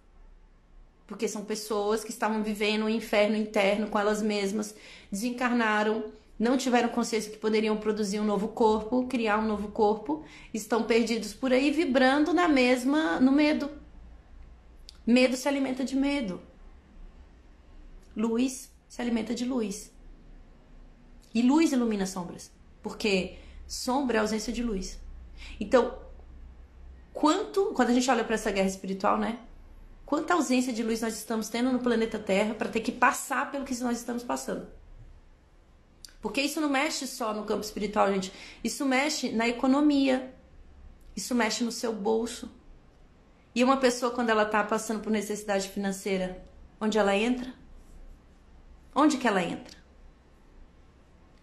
[1.13, 4.75] porque são pessoas que estavam vivendo um inferno interno com elas mesmas,
[5.11, 10.85] desencarnaram, não tiveram consciência que poderiam produzir um novo corpo, criar um novo corpo, estão
[10.85, 13.71] perdidos por aí vibrando na mesma, no medo.
[15.07, 16.41] Medo se alimenta de medo.
[18.17, 19.93] Luz se alimenta de luz.
[21.35, 22.51] E luz ilumina sombras,
[22.83, 23.37] porque
[23.67, 24.99] sombra é ausência de luz.
[25.61, 25.99] Então,
[27.13, 29.39] quanto, quando a gente olha para essa guerra espiritual, né?
[30.13, 33.65] Quanta ausência de luz nós estamos tendo no planeta Terra para ter que passar pelo
[33.65, 34.69] que nós estamos passando.
[36.21, 38.31] Porque isso não mexe só no campo espiritual, gente.
[38.63, 40.35] Isso mexe na economia.
[41.17, 42.55] Isso mexe no seu bolso.
[43.55, 46.45] E uma pessoa, quando ela está passando por necessidade financeira,
[46.79, 47.51] onde ela entra?
[48.95, 49.79] Onde que ela entra?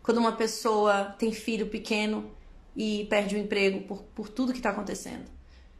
[0.04, 2.32] Quando uma pessoa tem filho pequeno
[2.76, 5.26] e perde o emprego por, por tudo que está acontecendo.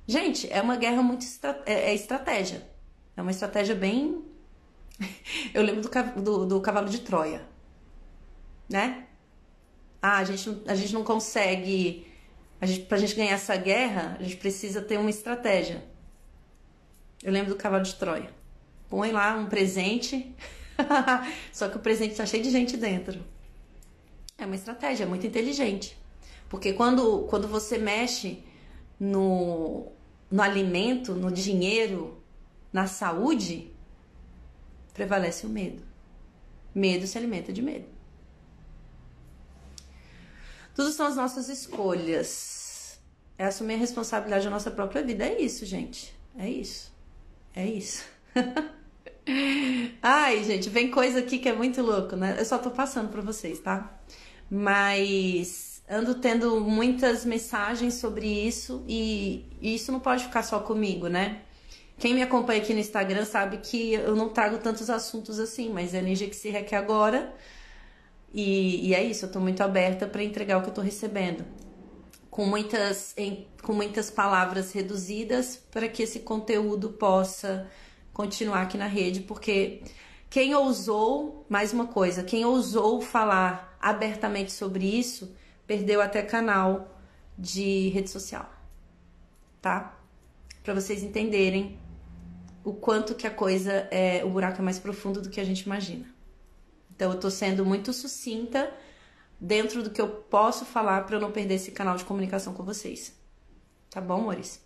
[0.08, 1.24] Gente, é uma guerra muito
[1.68, 2.68] é, é estratégia.
[3.20, 4.24] É uma estratégia bem.
[5.54, 7.46] Eu lembro do, do, do cavalo de Troia,
[8.70, 9.08] né?
[10.02, 12.08] Ah, a gente, a gente não consegue.
[12.62, 15.84] A gente, pra gente ganhar essa guerra, a gente precisa ter uma estratégia.
[17.22, 18.30] Eu lembro do cavalo de Troia.
[18.88, 20.34] Põe lá um presente,
[21.52, 23.22] só que o presente tá cheio de gente dentro.
[24.38, 25.98] É uma estratégia, é muito inteligente.
[26.48, 28.42] Porque quando, quando você mexe
[28.98, 29.92] no,
[30.32, 32.19] no alimento, no dinheiro,
[32.72, 33.72] na saúde,
[34.94, 35.84] prevalece o medo.
[36.74, 37.86] Medo se alimenta de medo.
[40.76, 43.00] Tudo são as nossas escolhas.
[43.38, 45.26] É assumir a responsabilidade da nossa própria vida.
[45.26, 46.14] É isso, gente.
[46.38, 46.94] É isso.
[47.56, 48.06] É isso.
[50.02, 52.36] Ai, gente, vem coisa aqui que é muito louco, né?
[52.40, 54.00] Eu só tô passando para vocês, tá?
[54.50, 61.08] Mas ando tendo muitas mensagens sobre isso e, e isso não pode ficar só comigo,
[61.08, 61.42] né?
[62.00, 65.94] Quem me acompanha aqui no Instagram sabe que eu não trago tantos assuntos assim, mas
[65.94, 67.36] é a energia que se requer agora.
[68.34, 71.46] E, e é isso, eu tô muito aberta para entregar o que eu tô recebendo.
[72.32, 77.70] Com muitas, em, com muitas palavras reduzidas para que esse conteúdo possa
[78.14, 79.82] continuar aqui na rede, porque
[80.30, 85.36] quem ousou, mais uma coisa, quem ousou falar abertamente sobre isso,
[85.68, 86.96] perdeu até canal
[87.38, 88.50] de rede social.
[89.62, 90.00] Tá?
[90.64, 91.78] Para vocês entenderem
[92.70, 95.62] o quanto que a coisa é, o buraco é mais profundo do que a gente
[95.62, 96.06] imagina.
[96.96, 98.72] Então eu tô sendo muito sucinta
[99.42, 102.64] dentro do que eu posso falar para eu não perder esse canal de comunicação com
[102.64, 103.18] vocês.
[103.90, 104.62] Tá bom, amores?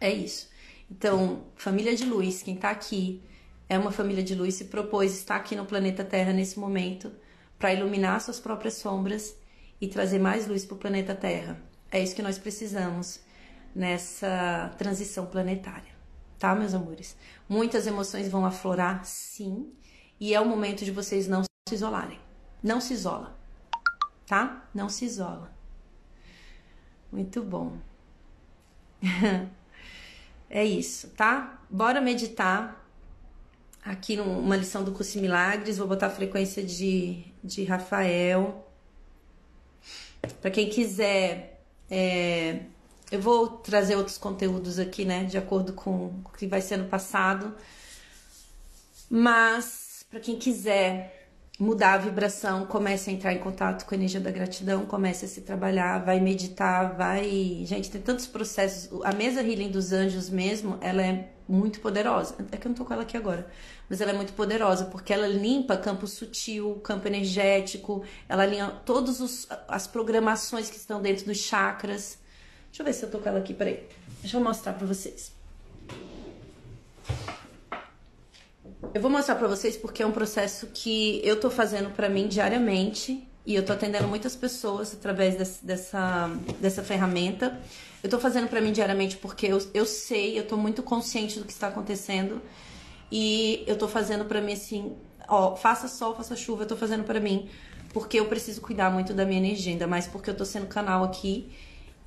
[0.00, 0.48] É isso.
[0.90, 3.22] Então, família de luz, quem tá aqui
[3.68, 7.12] é uma família de luz, se propôs estar aqui no planeta Terra nesse momento
[7.58, 9.36] para iluminar suas próprias sombras
[9.78, 11.60] e trazer mais luz para o planeta Terra.
[11.90, 13.20] É isso que nós precisamos
[13.74, 15.91] nessa transição planetária,
[16.42, 17.16] tá, meus amores?
[17.48, 19.72] Muitas emoções vão aflorar, sim,
[20.18, 22.18] e é o momento de vocês não se isolarem.
[22.60, 23.38] Não se isola,
[24.26, 24.68] tá?
[24.74, 25.52] Não se isola.
[27.12, 27.78] Muito bom.
[30.50, 31.62] é isso, tá?
[31.70, 32.84] Bora meditar
[33.84, 38.68] aqui numa lição do Curso Milagres, vou botar a frequência de, de Rafael.
[40.40, 42.62] Para quem quiser, é,
[43.12, 47.54] eu vou trazer outros conteúdos aqui, né, de acordo com o que vai sendo passado.
[49.08, 54.18] Mas, para quem quiser mudar a vibração, comece a entrar em contato com a energia
[54.18, 57.62] da gratidão, comece a se trabalhar, vai meditar, vai.
[57.66, 58.88] Gente, tem tantos processos.
[59.04, 62.34] A mesa Healing dos Anjos mesmo, ela é muito poderosa.
[62.50, 63.46] É que eu não tô com ela aqui agora,
[63.90, 69.46] mas ela é muito poderosa porque ela limpa campo sutil, campo energético, ela alinha todas
[69.68, 72.21] as programações que estão dentro dos chakras.
[72.72, 73.86] Deixa eu ver se eu tô com ela aqui, peraí.
[74.22, 75.30] Deixa eu mostrar pra vocês.
[78.94, 82.28] Eu vou mostrar pra vocês porque é um processo que eu tô fazendo pra mim
[82.28, 87.60] diariamente e eu tô atendendo muitas pessoas através desse, dessa, dessa ferramenta.
[88.02, 91.44] Eu tô fazendo para mim diariamente porque eu, eu sei, eu tô muito consciente do
[91.44, 92.40] que está acontecendo
[93.10, 94.96] e eu tô fazendo para mim assim,
[95.28, 97.50] ó, faça sol, faça chuva, eu tô fazendo para mim
[97.92, 101.04] porque eu preciso cuidar muito da minha energia, ainda mais porque eu tô sendo canal
[101.04, 101.52] aqui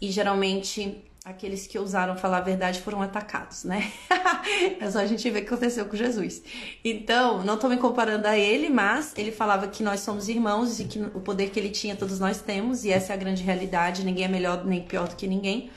[0.01, 3.91] e geralmente aqueles que ousaram falar a verdade foram atacados, né?
[4.79, 6.43] é só a gente ver o que aconteceu com Jesus.
[6.83, 10.85] Então, não tô me comparando a ele, mas ele falava que nós somos irmãos e
[10.85, 14.05] que o poder que ele tinha todos nós temos, e essa é a grande realidade,
[14.05, 15.71] ninguém é melhor nem pior do que ninguém.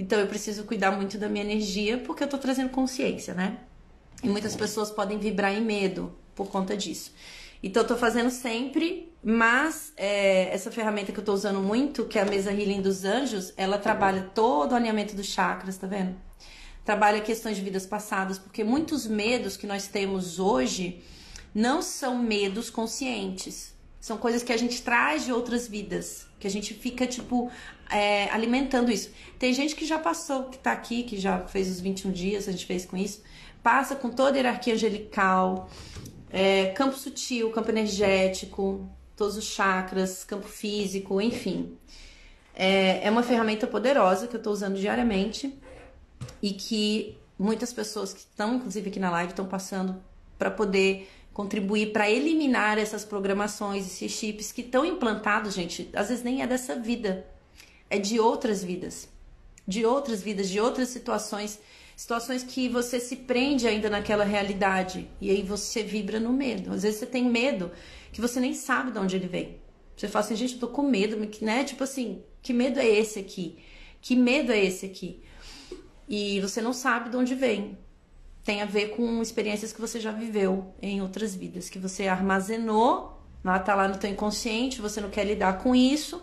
[0.00, 3.58] Então, eu preciso cuidar muito da minha energia porque eu tô trazendo consciência, né?
[4.20, 7.12] E muitas pessoas podem vibrar em medo por conta disso.
[7.62, 12.18] Então, eu tô fazendo sempre, mas é, essa ferramenta que eu tô usando muito, que
[12.18, 16.16] é a mesa Healing dos Anjos, ela trabalha todo o alinhamento dos chakras, tá vendo?
[16.84, 21.04] Trabalha questões de vidas passadas, porque muitos medos que nós temos hoje
[21.54, 23.72] não são medos conscientes.
[24.00, 27.48] São coisas que a gente traz de outras vidas, que a gente fica, tipo,
[27.88, 29.10] é, alimentando isso.
[29.38, 32.50] Tem gente que já passou, que tá aqui, que já fez os 21 dias, a
[32.50, 33.22] gente fez com isso,
[33.62, 35.70] passa com toda a hierarquia angelical,
[36.28, 41.76] é, campo sutil, campo energético, todos os chakras, campo físico, enfim.
[42.54, 45.58] É, é uma ferramenta poderosa que eu estou usando diariamente
[46.42, 49.96] e que muitas pessoas que estão, inclusive aqui na live, estão passando
[50.38, 56.22] para poder contribuir para eliminar essas programações, esses chips que estão implantados, gente, às vezes
[56.22, 57.26] nem é dessa vida,
[57.88, 59.08] é de outras vidas,
[59.66, 61.58] de outras vidas, de outras situações.
[61.94, 65.08] Situações que você se prende ainda naquela realidade.
[65.20, 66.72] E aí você vibra no medo.
[66.72, 67.70] Às vezes você tem medo
[68.12, 69.60] que você nem sabe de onde ele vem.
[69.96, 71.64] Você fala assim, gente, eu tô com medo, né?
[71.64, 73.58] Tipo assim, que medo é esse aqui?
[74.00, 75.22] Que medo é esse aqui?
[76.08, 77.78] E você não sabe de onde vem.
[78.44, 83.22] Tem a ver com experiências que você já viveu em outras vidas, que você armazenou,
[83.44, 86.20] lá tá lá no teu inconsciente, você não quer lidar com isso,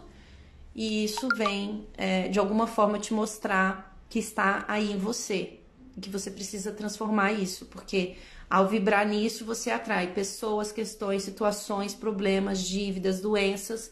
[0.76, 5.60] e isso vem é, de alguma forma te mostrar que está aí em você,
[6.00, 8.16] que você precisa transformar isso, porque
[8.50, 13.92] ao vibrar nisso você atrai pessoas, questões, situações, problemas, dívidas, doenças,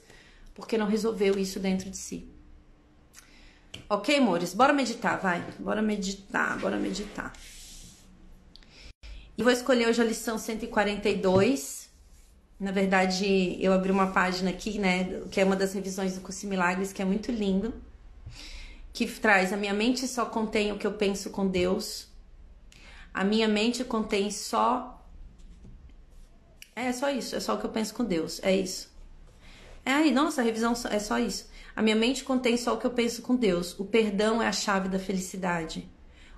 [0.56, 2.28] porque não resolveu isso dentro de si.
[3.90, 4.54] Ok, amores?
[4.54, 5.46] Bora meditar, vai.
[5.60, 7.32] Bora meditar, bora meditar.
[9.38, 11.90] E vou escolher hoje a lição 142.
[12.60, 16.48] Na verdade, eu abri uma página aqui, né, que é uma das revisões do Curso
[16.48, 17.74] Milagres, que é muito lindo
[18.98, 22.07] que traz a minha mente só contém o que eu penso com Deus.
[23.18, 25.04] A minha mente contém só
[26.76, 28.96] é só isso, é só o que eu penso com Deus, é isso.
[29.84, 31.50] É aí, nossa, a revisão é só isso.
[31.76, 33.74] A minha mente contém só o que eu penso com Deus.
[33.80, 35.90] O perdão é a chave da felicidade.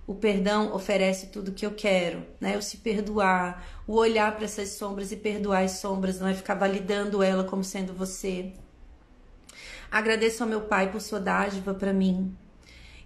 [0.08, 2.58] O perdão oferece tudo que eu quero, né?
[2.58, 6.56] O se perdoar, o olhar para essas sombras e perdoar as sombras, não é ficar
[6.56, 8.54] validando ela como sendo você.
[9.92, 12.34] Agradeço ao meu Pai por sua dádiva para mim.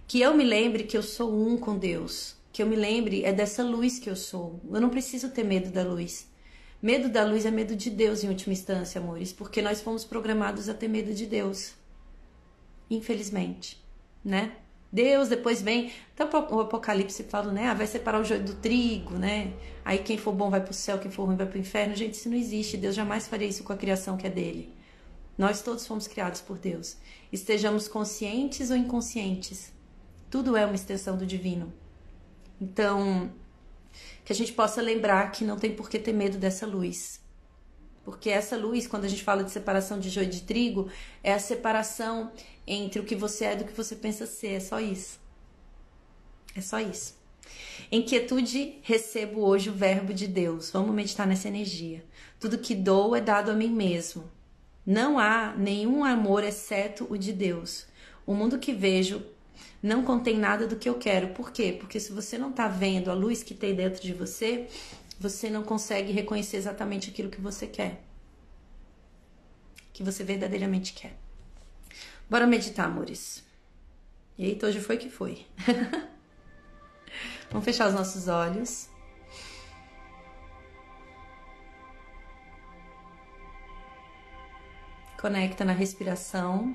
[0.06, 2.33] Que eu me lembre que eu sou um com Deus.
[2.54, 4.60] Que eu me lembre é dessa luz que eu sou.
[4.70, 6.30] Eu não preciso ter medo da luz.
[6.80, 10.68] Medo da luz é medo de Deus em última instância, amores, porque nós fomos programados
[10.68, 11.72] a ter medo de Deus.
[12.88, 13.84] Infelizmente,
[14.24, 14.52] né?
[14.92, 15.90] Deus, depois vem.
[16.14, 17.66] Então o Apocalipse fala, né?
[17.66, 19.52] Ah, vai separar o joio do trigo, né?
[19.84, 21.96] Aí quem for bom vai para o céu, quem for ruim vai para o inferno.
[21.96, 22.76] Gente, isso não existe.
[22.76, 24.72] Deus jamais faria isso com a criação que é dele.
[25.36, 26.98] Nós todos fomos criados por Deus.
[27.32, 29.72] Estejamos conscientes ou inconscientes.
[30.30, 31.82] Tudo é uma extensão do divino.
[32.64, 33.30] Então,
[34.24, 37.20] que a gente possa lembrar que não tem por que ter medo dessa luz.
[38.02, 40.88] Porque essa luz, quando a gente fala de separação de joio de trigo,
[41.22, 42.32] é a separação
[42.66, 44.54] entre o que você é e do que você pensa ser.
[44.54, 45.20] É só isso.
[46.56, 47.18] É só isso.
[47.92, 50.70] Em quietude recebo hoje o verbo de Deus.
[50.70, 52.02] Vamos meditar nessa energia.
[52.40, 54.30] Tudo que dou é dado a mim mesmo.
[54.86, 57.86] Não há nenhum amor exceto o de Deus.
[58.26, 59.22] O mundo que vejo
[59.84, 61.34] não contém nada do que eu quero.
[61.34, 61.76] Por quê?
[61.78, 64.66] Porque se você não está vendo a luz que tem dentro de você,
[65.20, 68.02] você não consegue reconhecer exatamente aquilo que você quer.
[69.92, 71.14] Que você verdadeiramente quer.
[72.30, 73.44] Bora meditar, amores.
[74.38, 75.44] Eita, hoje foi que foi.
[77.52, 78.88] Vamos fechar os nossos olhos.
[85.20, 86.74] Conecta na respiração.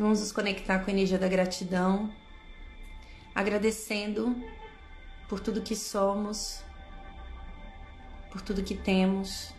[0.00, 2.10] Vamos nos conectar com a energia da gratidão,
[3.34, 4.34] agradecendo
[5.28, 6.62] por tudo que somos,
[8.32, 9.52] por tudo que temos.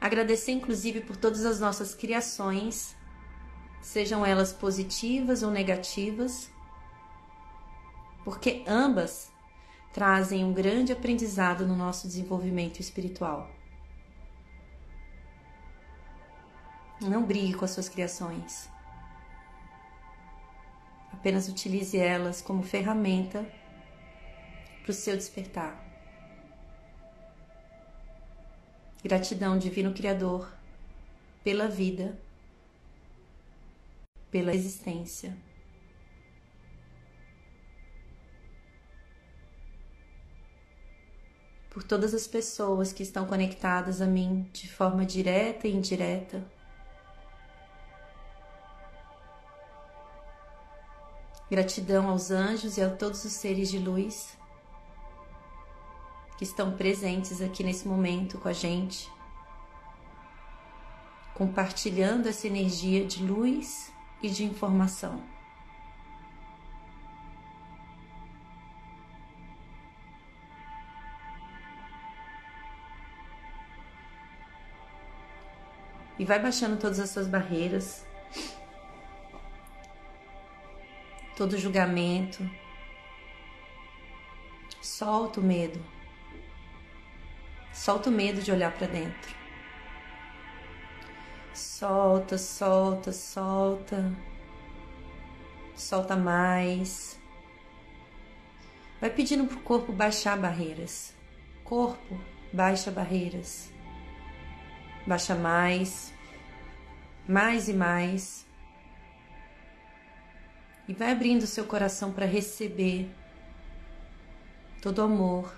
[0.00, 2.94] Agradecer, inclusive, por todas as nossas criações,
[3.82, 6.48] sejam elas positivas ou negativas,
[8.22, 9.36] porque ambas
[9.98, 13.50] trazem um grande aprendizado no nosso desenvolvimento espiritual.
[17.00, 18.70] Não brigue com as suas criações.
[21.12, 23.44] Apenas utilize elas como ferramenta
[24.84, 25.84] para o seu despertar.
[29.02, 30.48] Gratidão, Divino Criador,
[31.42, 32.16] pela vida,
[34.30, 35.36] pela existência.
[41.78, 46.44] Por todas as pessoas que estão conectadas a mim de forma direta e indireta.
[51.48, 54.36] Gratidão aos anjos e a todos os seres de luz
[56.36, 59.08] que estão presentes aqui nesse momento com a gente,
[61.32, 65.37] compartilhando essa energia de luz e de informação.
[76.18, 78.04] E vai baixando todas as suas barreiras,
[81.36, 82.48] todo julgamento.
[84.82, 85.80] Solta o medo.
[87.72, 89.36] Solta o medo de olhar para dentro.
[91.54, 94.12] Solta, solta, solta.
[95.76, 97.16] Solta mais.
[99.00, 101.14] Vai pedindo pro corpo baixar barreiras.
[101.62, 102.18] Corpo,
[102.52, 103.70] baixa barreiras.
[105.08, 106.12] Baixa mais,
[107.26, 108.46] mais e mais.
[110.86, 113.08] E vai abrindo seu coração para receber
[114.82, 115.50] todo amor,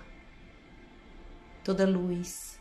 [1.65, 2.57] toda luz,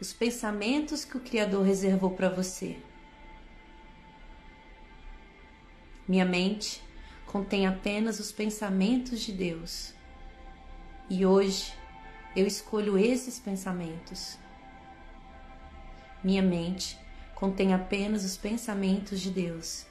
[0.00, 2.78] os pensamentos que o Criador reservou para você.
[6.08, 6.82] Minha mente
[7.26, 9.92] contém apenas os pensamentos de Deus.
[11.10, 11.74] E hoje
[12.34, 14.42] eu escolho esses pensamentos.
[16.24, 16.98] Minha mente
[17.34, 19.84] contém apenas os pensamentos de Deus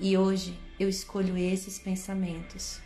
[0.00, 2.80] e hoje eu escolho esses pensamentos.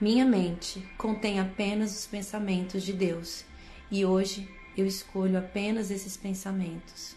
[0.00, 3.44] Minha mente contém apenas os pensamentos de Deus
[3.90, 7.14] e hoje eu escolho apenas esses pensamentos.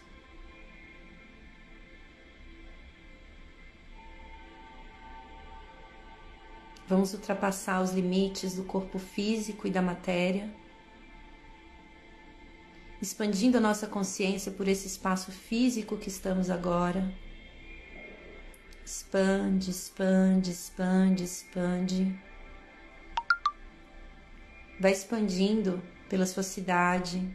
[6.89, 10.53] Vamos ultrapassar os limites do corpo físico e da matéria
[13.05, 17.13] expandindo a nossa consciência por esse espaço físico que estamos agora,
[18.85, 22.19] Expande, expande, expande, expande.
[24.79, 27.27] Vai expandindo pela sua cidade.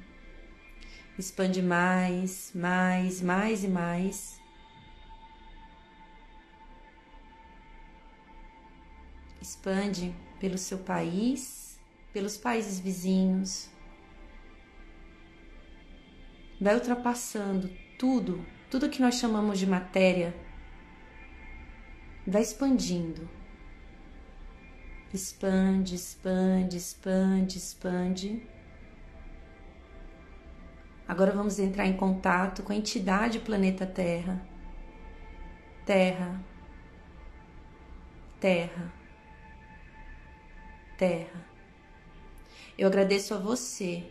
[1.18, 4.40] Expande mais, mais, mais e mais.
[9.42, 11.80] Expande pelo seu país,
[12.12, 13.68] pelos países vizinhos.
[16.60, 20.34] Vai ultrapassando tudo, tudo que nós chamamos de matéria
[22.26, 23.28] vai expandindo.
[25.12, 28.46] Expande, expande, expande, expande.
[31.08, 34.40] Agora vamos entrar em contato com a entidade planeta Terra.
[35.84, 36.40] Terra,
[38.38, 38.92] Terra,
[40.96, 41.44] Terra.
[42.78, 44.08] Eu agradeço a você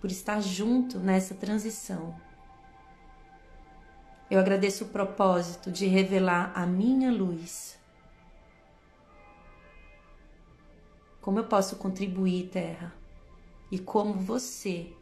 [0.00, 2.14] por estar junto nessa transição.
[4.30, 7.78] Eu agradeço o propósito de revelar a minha luz.
[11.20, 12.92] Como eu posso contribuir, Terra?
[13.70, 14.92] E como você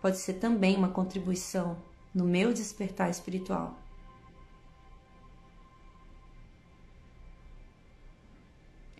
[0.00, 1.76] pode ser também uma contribuição
[2.14, 3.76] no meu despertar espiritual.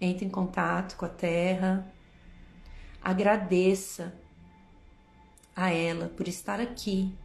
[0.01, 1.87] Entre em contato com a Terra,
[3.01, 4.12] agradeça
[5.57, 7.16] a ela por estar aqui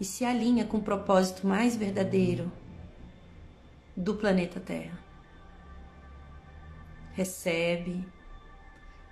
[0.00, 2.50] e se alinha com o propósito mais verdadeiro
[3.96, 4.98] do planeta Terra.
[7.12, 8.04] Recebe,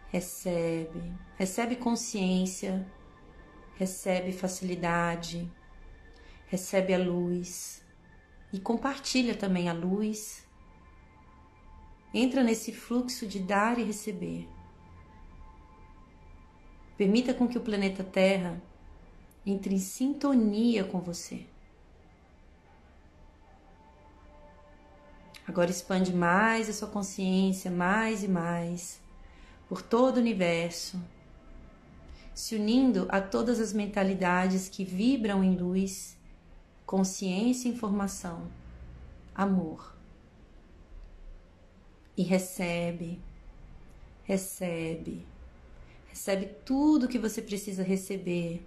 [0.09, 2.85] recebe, recebe consciência,
[3.77, 5.49] recebe facilidade,
[6.49, 7.85] recebe a luz
[8.53, 10.45] e compartilha também a luz.
[12.13, 14.49] Entra nesse fluxo de dar e receber.
[17.01, 18.61] Permita com que o planeta Terra
[19.47, 21.47] entre em sintonia com você.
[25.49, 29.01] Agora expande mais a sua consciência, mais e mais,
[29.67, 31.03] por todo o universo,
[32.35, 36.19] se unindo a todas as mentalidades que vibram em luz,
[36.85, 38.47] consciência e informação,
[39.35, 39.97] amor.
[42.15, 43.19] E recebe,
[44.23, 45.30] recebe,
[46.21, 48.63] recebe tudo que você precisa receber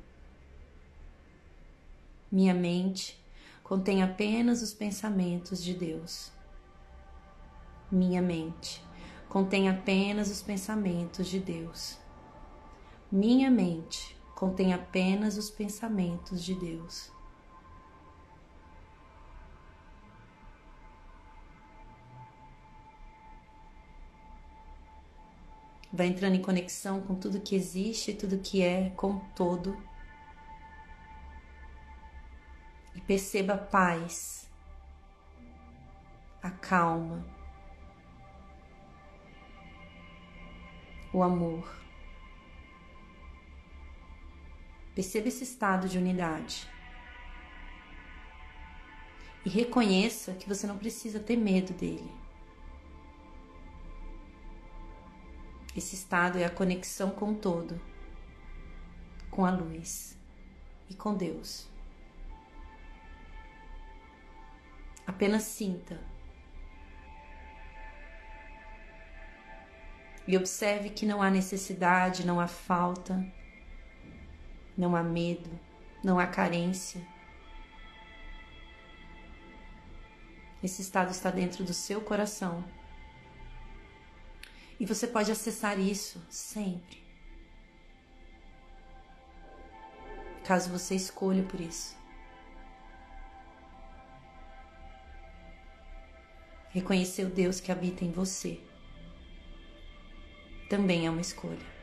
[2.31, 3.23] minha mente
[3.61, 6.31] contém apenas os pensamentos de Deus.
[7.91, 8.83] Minha mente
[9.29, 11.99] contém apenas os pensamentos de Deus.
[13.11, 17.11] Minha mente contém apenas os pensamentos de Deus.
[25.93, 29.77] Vai entrando em conexão com tudo que existe, tudo que é, com todo
[32.95, 34.49] e perceba a paz,
[36.41, 37.25] a calma,
[41.13, 41.81] o amor.
[44.93, 46.69] Perceba esse estado de unidade.
[49.45, 52.22] E reconheça que você não precisa ter medo dele.
[55.75, 57.81] Esse estado é a conexão com todo,
[59.31, 60.15] com a luz
[60.87, 61.67] e com Deus.
[65.07, 65.99] Apenas sinta.
[70.27, 73.25] E observe que não há necessidade, não há falta,
[74.77, 75.49] não há medo,
[76.03, 77.01] não há carência.
[80.63, 82.63] Esse estado está dentro do seu coração.
[84.79, 87.01] E você pode acessar isso sempre.
[90.43, 91.95] Caso você escolha por isso.
[96.69, 98.59] Reconhecer o Deus que habita em você
[100.73, 101.73] também é uma escolha.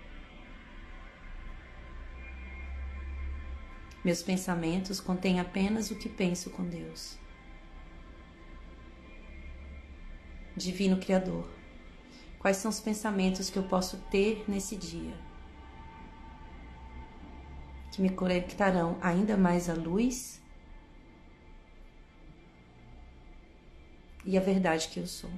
[4.05, 7.17] Meus pensamentos contêm apenas o que penso com Deus.
[10.57, 11.49] Divino Criador,
[12.41, 15.15] quais são os pensamentos que eu posso ter nesse dia?
[17.93, 20.41] Que me conectarão ainda mais à luz
[24.25, 25.31] e a verdade que eu sou.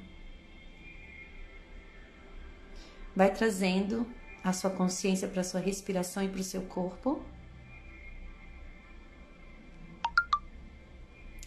[3.15, 4.07] Vai trazendo
[4.43, 7.23] a sua consciência para a sua respiração e para o seu corpo.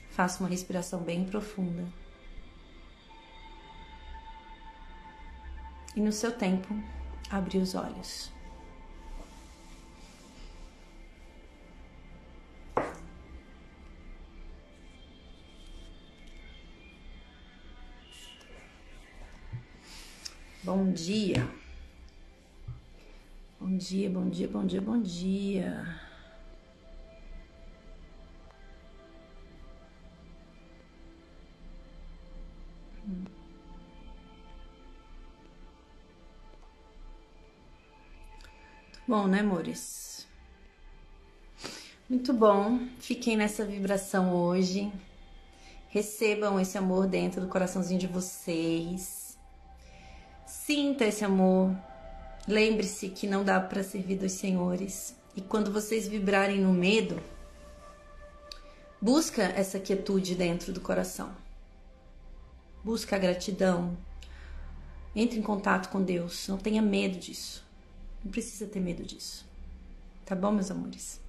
[0.09, 1.85] Faça uma respiração bem profunda.
[5.95, 6.75] e no seu tempo
[7.29, 8.31] abri os olhos.
[20.63, 21.47] Bom dia.
[23.59, 26.04] Bom dia, bom dia, bom dia, bom dia.
[39.07, 40.25] Bom, né, amores?
[42.09, 42.79] Muito bom.
[42.97, 44.91] Fiquem nessa vibração hoje.
[45.89, 49.37] Recebam esse amor dentro do coraçãozinho de vocês.
[50.47, 51.75] Sinta esse amor.
[52.47, 55.15] Lembre-se que não dá para servir dos senhores.
[55.35, 57.21] E quando vocês vibrarem no medo,
[58.99, 61.29] busca essa quietude dentro do coração.
[62.83, 63.95] Busca a gratidão.
[65.15, 66.47] Entre em contato com Deus.
[66.47, 67.64] Não tenha medo disso.
[68.25, 69.45] Não precisa ter medo disso.
[70.25, 71.21] Tá bom, meus amores?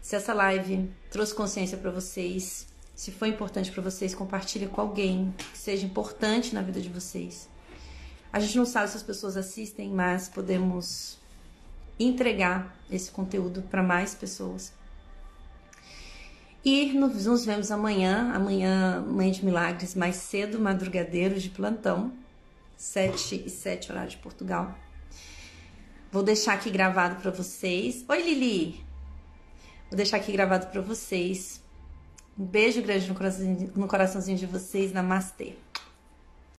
[0.00, 5.34] Se essa live trouxe consciência para vocês, se foi importante para vocês, compartilhe com alguém
[5.52, 7.46] que seja importante na vida de vocês.
[8.32, 11.18] A gente não sabe se as pessoas assistem, mas podemos
[12.00, 14.72] entregar esse conteúdo para mais pessoas.
[16.64, 22.12] E nos, vemos amanhã, amanhã, Mãe de Milagres, mais cedo, madrugadeiro de plantão,
[22.76, 24.74] 7 e 7 horário de Portugal.
[26.10, 28.04] Vou deixar aqui gravado para vocês.
[28.08, 28.84] Oi, Lili!
[29.90, 31.60] Vou deixar aqui gravado para vocês.
[32.38, 34.92] Um beijo grande no coraçãozinho, no coraçãozinho de vocês.
[34.92, 35.54] Namastê!